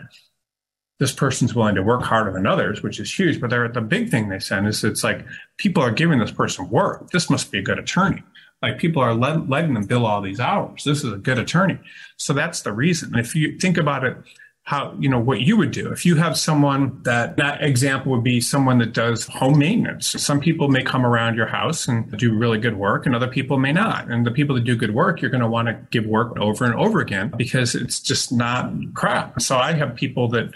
this 0.97 1.11
person's 1.11 1.53
willing 1.53 1.75
to 1.75 1.83
work 1.83 2.01
harder 2.03 2.31
than 2.31 2.47
others, 2.47 2.81
which 2.81 2.99
is 2.99 3.11
huge. 3.11 3.39
But 3.39 3.49
the 3.49 3.81
big 3.81 4.09
thing 4.09 4.29
they 4.29 4.39
send 4.39 4.67
is 4.67 4.83
it's 4.83 5.03
like 5.03 5.25
people 5.57 5.83
are 5.83 5.91
giving 5.91 6.17
this 6.17 6.31
person 6.31 6.69
work. 6.69 7.11
This 7.11 7.29
must 7.29 7.51
be 7.51 7.59
a 7.59 7.63
good 7.63 7.79
attorney. 7.79 8.23
Like 8.61 8.77
people 8.77 9.01
are 9.01 9.13
let, 9.13 9.49
letting 9.49 9.73
them 9.73 9.85
bill 9.85 10.05
all 10.05 10.21
these 10.21 10.39
hours. 10.39 10.83
This 10.83 11.03
is 11.03 11.11
a 11.11 11.17
good 11.17 11.39
attorney. 11.39 11.79
So 12.17 12.33
that's 12.33 12.61
the 12.61 12.71
reason. 12.71 13.17
If 13.17 13.35
you 13.35 13.57
think 13.57 13.77
about 13.77 14.03
it, 14.03 14.17
how, 14.63 14.95
you 14.99 15.09
know, 15.09 15.19
what 15.19 15.41
you 15.41 15.57
would 15.57 15.71
do 15.71 15.91
if 15.91 16.05
you 16.05 16.15
have 16.15 16.37
someone 16.37 17.01
that, 17.03 17.35
that 17.37 17.63
example 17.63 18.11
would 18.11 18.23
be 18.23 18.39
someone 18.39 18.77
that 18.77 18.93
does 18.93 19.25
home 19.25 19.57
maintenance. 19.57 20.09
Some 20.09 20.39
people 20.39 20.69
may 20.69 20.83
come 20.83 21.03
around 21.03 21.35
your 21.35 21.47
house 21.47 21.87
and 21.87 22.15
do 22.17 22.37
really 22.37 22.59
good 22.59 22.77
work 22.77 23.07
and 23.07 23.15
other 23.15 23.27
people 23.27 23.57
may 23.57 23.73
not. 23.73 24.09
And 24.09 24.25
the 24.25 24.31
people 24.31 24.55
that 24.55 24.63
do 24.63 24.75
good 24.75 24.93
work, 24.93 25.19
you're 25.19 25.31
going 25.31 25.41
to 25.41 25.49
want 25.49 25.67
to 25.67 25.73
give 25.89 26.05
work 26.05 26.37
over 26.39 26.63
and 26.63 26.75
over 26.75 27.01
again 27.01 27.33
because 27.35 27.73
it's 27.73 27.99
just 27.99 28.31
not 28.31 28.71
crap. 28.93 29.41
So 29.41 29.57
I 29.57 29.73
have 29.73 29.95
people 29.95 30.27
that 30.29 30.53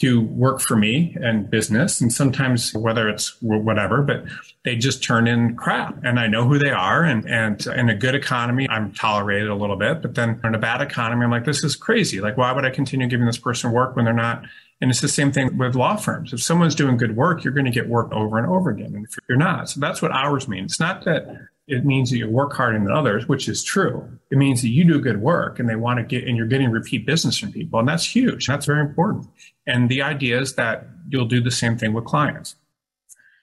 do 0.00 0.20
work 0.20 0.60
for 0.60 0.76
me 0.76 1.16
and 1.20 1.48
business. 1.48 2.00
And 2.00 2.12
sometimes 2.12 2.74
whether 2.74 3.08
it's 3.08 3.40
whatever, 3.40 4.02
but 4.02 4.24
they 4.64 4.74
just 4.76 5.04
turn 5.04 5.28
in 5.28 5.54
crap 5.54 6.02
and 6.02 6.18
I 6.18 6.26
know 6.26 6.46
who 6.48 6.58
they 6.58 6.70
are. 6.70 7.04
And, 7.04 7.24
and 7.26 7.64
in 7.68 7.88
a 7.88 7.94
good 7.94 8.14
economy, 8.14 8.68
I'm 8.68 8.92
tolerated 8.92 9.48
a 9.48 9.54
little 9.54 9.76
bit, 9.76 10.02
but 10.02 10.16
then 10.16 10.40
in 10.42 10.54
a 10.54 10.58
bad 10.58 10.80
economy, 10.80 11.24
I'm 11.24 11.30
like, 11.30 11.44
this 11.44 11.62
is 11.62 11.76
crazy. 11.76 12.20
Like, 12.20 12.36
why 12.36 12.50
would 12.52 12.64
I 12.64 12.70
continue 12.70 13.06
giving 13.06 13.26
this 13.26 13.38
person 13.38 13.70
work 13.70 13.94
when 13.94 14.04
they're 14.04 14.14
not? 14.14 14.44
And 14.80 14.90
it's 14.90 15.00
the 15.00 15.08
same 15.08 15.30
thing 15.30 15.56
with 15.56 15.76
law 15.76 15.94
firms. 15.96 16.32
If 16.32 16.42
someone's 16.42 16.74
doing 16.74 16.96
good 16.96 17.16
work, 17.16 17.44
you're 17.44 17.54
going 17.54 17.64
to 17.66 17.70
get 17.70 17.88
work 17.88 18.12
over 18.12 18.36
and 18.36 18.48
over 18.48 18.70
again. 18.70 18.94
And 18.96 19.06
if 19.06 19.16
you're 19.28 19.38
not, 19.38 19.70
so 19.70 19.78
that's 19.78 20.02
what 20.02 20.10
hours 20.10 20.48
mean. 20.48 20.64
It's 20.64 20.80
not 20.80 21.04
that 21.04 21.24
it 21.66 21.84
means 21.84 22.10
that 22.10 22.18
you 22.18 22.28
work 22.28 22.52
harder 22.52 22.78
than 22.78 22.90
others, 22.90 23.26
which 23.26 23.48
is 23.48 23.64
true. 23.64 24.06
It 24.30 24.36
means 24.36 24.60
that 24.62 24.68
you 24.68 24.84
do 24.84 25.00
good 25.00 25.20
work 25.20 25.58
and 25.58 25.68
they 25.68 25.76
want 25.76 25.98
to 25.98 26.04
get, 26.04 26.28
and 26.28 26.36
you're 26.36 26.46
getting 26.46 26.70
repeat 26.70 27.06
business 27.06 27.38
from 27.38 27.52
people. 27.52 27.78
And 27.78 27.88
that's 27.88 28.04
huge. 28.04 28.46
That's 28.46 28.66
very 28.66 28.80
important. 28.80 29.26
And 29.66 29.88
the 29.88 30.02
idea 30.02 30.40
is 30.40 30.54
that 30.56 30.86
you'll 31.08 31.24
do 31.26 31.40
the 31.40 31.50
same 31.50 31.78
thing 31.78 31.94
with 31.94 32.04
clients. 32.04 32.56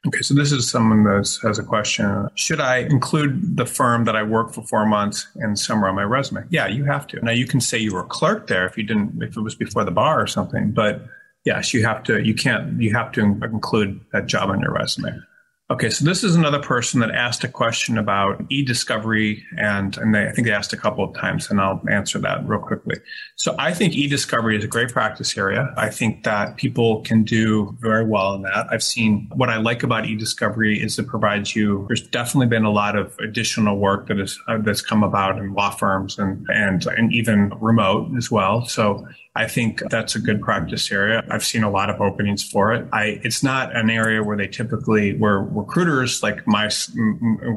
Okay, 0.07 0.21
so 0.21 0.33
this 0.33 0.51
is 0.51 0.69
someone 0.69 1.03
that 1.03 1.37
has 1.43 1.59
a 1.59 1.63
question. 1.63 2.27
Should 2.33 2.59
I 2.59 2.77
include 2.77 3.55
the 3.55 3.67
firm 3.67 4.05
that 4.05 4.15
I 4.15 4.23
worked 4.23 4.55
for 4.55 4.63
four 4.63 4.85
months 4.85 5.27
and 5.35 5.57
somewhere 5.57 5.89
on 5.89 5.95
my 5.95 6.03
resume? 6.03 6.43
Yeah, 6.49 6.65
you 6.65 6.85
have 6.85 7.05
to. 7.07 7.23
Now 7.23 7.31
you 7.31 7.45
can 7.45 7.61
say 7.61 7.77
you 7.77 7.93
were 7.93 8.01
a 8.01 8.07
clerk 8.07 8.47
there 8.47 8.65
if 8.65 8.77
you 8.77 8.83
didn't, 8.83 9.21
if 9.21 9.37
it 9.37 9.41
was 9.41 9.53
before 9.53 9.83
the 9.83 9.91
bar 9.91 10.19
or 10.19 10.25
something, 10.25 10.71
but 10.71 11.05
yes, 11.45 11.71
you 11.71 11.85
have 11.85 12.01
to, 12.03 12.19
you 12.19 12.33
can't, 12.33 12.81
you 12.81 12.93
have 12.95 13.11
to 13.11 13.21
include 13.21 13.99
that 14.11 14.25
job 14.25 14.49
on 14.49 14.59
your 14.59 14.73
resume. 14.73 15.19
Okay, 15.71 15.89
so 15.89 16.03
this 16.03 16.21
is 16.21 16.35
another 16.35 16.59
person 16.59 16.99
that 16.99 17.11
asked 17.11 17.45
a 17.45 17.47
question 17.47 17.97
about 17.97 18.43
e-discovery, 18.49 19.45
and 19.57 19.95
and 19.95 20.13
they, 20.13 20.27
I 20.27 20.31
think 20.33 20.45
they 20.45 20.53
asked 20.53 20.73
a 20.73 20.77
couple 20.77 21.01
of 21.05 21.15
times, 21.15 21.49
and 21.49 21.61
I'll 21.61 21.81
answer 21.89 22.19
that 22.19 22.45
real 22.45 22.59
quickly. 22.59 22.97
So 23.37 23.55
I 23.57 23.73
think 23.73 23.93
e-discovery 23.93 24.57
is 24.57 24.65
a 24.65 24.67
great 24.67 24.89
practice 24.89 25.37
area. 25.37 25.73
I 25.77 25.89
think 25.89 26.25
that 26.25 26.57
people 26.57 26.99
can 27.03 27.23
do 27.23 27.73
very 27.79 28.05
well 28.05 28.33
in 28.33 28.41
that. 28.41 28.67
I've 28.69 28.83
seen 28.83 29.29
what 29.33 29.47
I 29.47 29.59
like 29.59 29.81
about 29.81 30.05
e-discovery 30.05 30.77
is 30.77 30.99
it 30.99 31.07
provides 31.07 31.55
you. 31.55 31.85
There's 31.87 32.05
definitely 32.05 32.47
been 32.47 32.65
a 32.65 32.69
lot 32.71 32.97
of 32.97 33.17
additional 33.19 33.77
work 33.77 34.09
that 34.09 34.19
is 34.19 34.37
uh, 34.49 34.57
that's 34.57 34.81
come 34.81 35.03
about 35.03 35.37
in 35.37 35.53
law 35.53 35.69
firms 35.69 36.19
and 36.19 36.45
and 36.49 36.85
and 36.85 37.13
even 37.13 37.49
remote 37.61 38.11
as 38.17 38.29
well. 38.29 38.65
So 38.65 39.07
I 39.33 39.47
think 39.47 39.81
that's 39.89 40.15
a 40.15 40.19
good 40.19 40.41
practice 40.41 40.91
area. 40.91 41.23
I've 41.29 41.45
seen 41.45 41.63
a 41.63 41.69
lot 41.69 41.89
of 41.89 42.01
openings 42.01 42.43
for 42.43 42.73
it. 42.73 42.85
I, 42.91 43.21
it's 43.23 43.41
not 43.41 43.73
an 43.73 43.89
area 43.89 44.21
where 44.21 44.35
they 44.35 44.47
typically, 44.47 45.15
where 45.17 45.39
recruiters 45.39 46.21
like 46.21 46.45
my, 46.45 46.69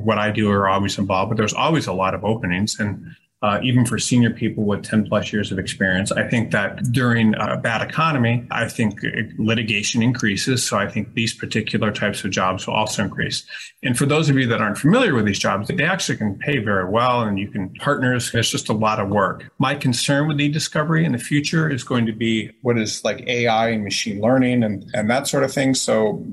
what 0.05 0.19
I 0.19 0.31
do 0.31 0.51
are 0.53 0.69
always 0.69 0.99
involved, 0.99 1.31
but 1.31 1.37
there's 1.37 1.53
always 1.53 1.89
a 1.89 1.93
lot 1.93 2.15
of 2.15 2.25
openings. 2.25 2.79
And 2.79 3.17
uh, 3.45 3.61
even 3.63 3.85
for 3.85 3.99
senior 3.99 4.31
people 4.31 4.65
with 4.65 4.83
10 4.85 5.07
plus 5.07 5.31
years 5.31 5.53
of 5.53 5.59
experience. 5.59 6.11
I 6.11 6.27
think 6.27 6.51
that 6.53 6.83
during 6.93 7.35
a 7.39 7.59
bad 7.59 7.87
economy, 7.87 8.47
I 8.51 8.69
think 8.69 9.01
litigation 9.37 10.03
increases. 10.03 10.65
So 10.67 10.79
I 10.79 10.89
think 10.89 11.13
these 11.13 11.35
particular 11.35 11.93
types 11.93 12.25
of 12.25 12.31
jobs 12.31 12.67
will 12.67 12.73
also 12.73 13.05
increase. 13.05 13.45
And 13.83 13.99
for 13.99 14.07
those 14.07 14.31
of 14.31 14.39
you 14.39 14.47
that 14.47 14.63
aren't 14.63 14.79
familiar 14.79 15.15
with 15.15 15.27
these 15.27 15.39
jobs, 15.39 15.69
they 15.69 15.85
actually 15.85 16.17
can 16.17 16.39
pay 16.39 16.57
very 16.57 16.89
well 16.89 17.21
and 17.21 17.39
you 17.39 17.49
can 17.49 17.69
partners. 17.75 18.35
It's 18.35 18.49
just 18.49 18.71
a 18.71 18.73
lot 18.73 18.99
of 18.99 19.11
work. 19.11 19.45
My 19.59 19.75
concern 19.75 20.27
with 20.27 20.41
e-discovery 20.41 21.05
in 21.05 21.13
the 21.13 21.19
future 21.19 21.69
is 21.69 21.85
going 21.85 22.07
to 22.07 22.15
be 22.15 22.51
what 22.63 22.79
is 22.79 23.05
like 23.05 23.29
AI 23.29 23.69
and 23.69 23.85
machine 23.85 24.23
learning 24.23 24.63
and, 24.63 24.91
and 24.95 25.11
that 25.11 25.29
sort 25.29 25.45
of 25.45 25.53
thing. 25.53 25.75
So 25.75 26.25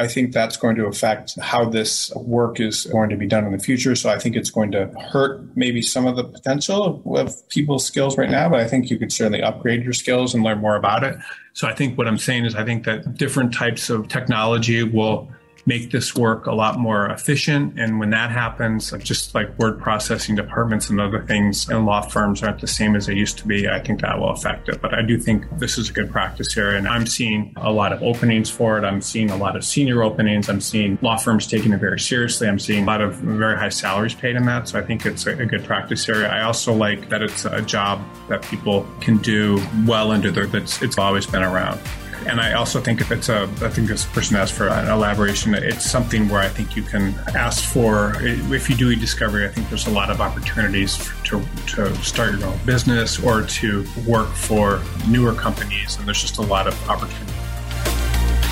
I 0.00 0.08
think 0.08 0.32
that's 0.32 0.56
going 0.56 0.76
to 0.76 0.86
affect 0.86 1.38
how 1.38 1.68
this 1.68 2.10
work 2.14 2.58
is 2.58 2.86
going 2.86 3.10
to 3.10 3.16
be 3.16 3.26
done 3.26 3.44
in 3.44 3.52
the 3.52 3.58
future. 3.58 3.94
So 3.94 4.08
I 4.08 4.18
think 4.18 4.34
it's 4.34 4.50
going 4.50 4.72
to 4.72 4.86
hurt 5.10 5.42
maybe 5.54 5.82
some 5.82 6.06
of 6.06 6.16
the 6.16 6.24
potential 6.24 7.02
of 7.14 7.48
people's 7.50 7.84
skills 7.84 8.16
right 8.16 8.30
now, 8.30 8.48
but 8.48 8.60
I 8.60 8.66
think 8.66 8.88
you 8.88 8.98
could 8.98 9.12
certainly 9.12 9.42
upgrade 9.42 9.84
your 9.84 9.92
skills 9.92 10.34
and 10.34 10.42
learn 10.42 10.58
more 10.58 10.76
about 10.76 11.04
it. 11.04 11.16
So 11.52 11.68
I 11.68 11.74
think 11.74 11.98
what 11.98 12.08
I'm 12.08 12.16
saying 12.16 12.46
is 12.46 12.54
I 12.54 12.64
think 12.64 12.84
that 12.84 13.18
different 13.18 13.52
types 13.52 13.90
of 13.90 14.08
technology 14.08 14.82
will 14.82 15.28
make 15.70 15.92
this 15.92 16.16
work 16.16 16.46
a 16.46 16.52
lot 16.52 16.80
more 16.80 17.08
efficient. 17.10 17.78
And 17.78 18.00
when 18.00 18.10
that 18.10 18.32
happens, 18.32 18.90
just 19.04 19.36
like 19.36 19.56
word 19.56 19.80
processing 19.80 20.34
departments 20.34 20.90
and 20.90 21.00
other 21.00 21.22
things 21.22 21.70
in 21.70 21.84
law 21.84 22.00
firms 22.00 22.42
aren't 22.42 22.60
the 22.60 22.66
same 22.66 22.96
as 22.96 23.06
they 23.06 23.14
used 23.14 23.38
to 23.38 23.46
be, 23.46 23.68
I 23.68 23.78
think 23.78 24.00
that 24.00 24.18
will 24.18 24.30
affect 24.30 24.68
it. 24.68 24.82
But 24.82 24.94
I 24.94 25.02
do 25.02 25.16
think 25.16 25.44
this 25.60 25.78
is 25.78 25.88
a 25.88 25.92
good 25.92 26.10
practice 26.10 26.56
area. 26.56 26.76
And 26.76 26.88
I'm 26.88 27.06
seeing 27.06 27.54
a 27.56 27.70
lot 27.70 27.92
of 27.92 28.02
openings 28.02 28.50
for 28.50 28.78
it. 28.78 28.84
I'm 28.84 29.00
seeing 29.00 29.30
a 29.30 29.36
lot 29.36 29.54
of 29.54 29.64
senior 29.64 30.02
openings. 30.02 30.48
I'm 30.48 30.60
seeing 30.60 30.98
law 31.02 31.16
firms 31.16 31.46
taking 31.46 31.72
it 31.72 31.78
very 31.78 32.00
seriously. 32.00 32.48
I'm 32.48 32.58
seeing 32.58 32.82
a 32.82 32.86
lot 32.86 33.00
of 33.00 33.14
very 33.14 33.56
high 33.56 33.68
salaries 33.68 34.16
paid 34.16 34.34
in 34.34 34.46
that. 34.46 34.66
So 34.66 34.76
I 34.76 34.82
think 34.82 35.06
it's 35.06 35.24
a, 35.26 35.46
good 35.50 35.64
practice 35.64 36.08
area. 36.08 36.28
I 36.28 36.42
also 36.42 36.72
like 36.72 37.08
that 37.10 37.22
it's 37.22 37.44
a 37.44 37.62
job 37.62 38.00
that 38.28 38.42
people 38.42 38.86
can 39.00 39.18
do 39.18 39.62
well 39.86 40.10
into 40.10 40.32
their, 40.32 40.46
that's 40.46 40.82
it's 40.82 40.98
always 40.98 41.26
been 41.26 41.42
around. 41.42 41.80
And 42.26 42.40
I 42.40 42.52
also 42.52 42.80
think 42.80 43.00
if 43.00 43.10
it's 43.10 43.28
a, 43.28 43.42
I 43.62 43.68
think 43.68 43.88
this 43.88 44.04
person 44.04 44.36
asked 44.36 44.52
for 44.52 44.68
an 44.68 44.88
elaboration, 44.88 45.54
it's 45.54 45.90
something 45.90 46.28
where 46.28 46.40
I 46.40 46.48
think 46.48 46.76
you 46.76 46.82
can 46.82 47.14
ask 47.34 47.64
for, 47.64 48.14
if 48.20 48.68
you 48.68 48.76
do 48.76 48.90
e-discovery, 48.90 49.46
I 49.46 49.48
think 49.48 49.68
there's 49.68 49.86
a 49.86 49.90
lot 49.90 50.10
of 50.10 50.20
opportunities 50.20 50.98
to, 51.24 51.42
to 51.68 51.94
start 51.96 52.38
your 52.38 52.46
own 52.46 52.58
business 52.66 53.22
or 53.22 53.42
to 53.42 53.86
work 54.06 54.28
for 54.28 54.82
newer 55.08 55.34
companies. 55.34 55.96
And 55.96 56.06
there's 56.06 56.20
just 56.20 56.38
a 56.38 56.42
lot 56.42 56.66
of 56.66 56.88
opportunity. 56.88 57.32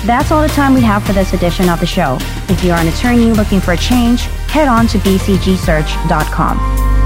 That's 0.05 0.31
all 0.31 0.41
the 0.41 0.47
time 0.49 0.73
we 0.73 0.81
have 0.81 1.03
for 1.03 1.13
this 1.13 1.33
edition 1.33 1.69
of 1.69 1.79
the 1.79 1.85
show. 1.85 2.17
If 2.47 2.63
you're 2.63 2.75
an 2.75 2.87
attorney 2.87 3.31
looking 3.31 3.59
for 3.59 3.73
a 3.73 3.77
change, 3.77 4.21
head 4.47 4.67
on 4.67 4.87
to 4.87 4.97
bcgsearch.com. 4.99 6.98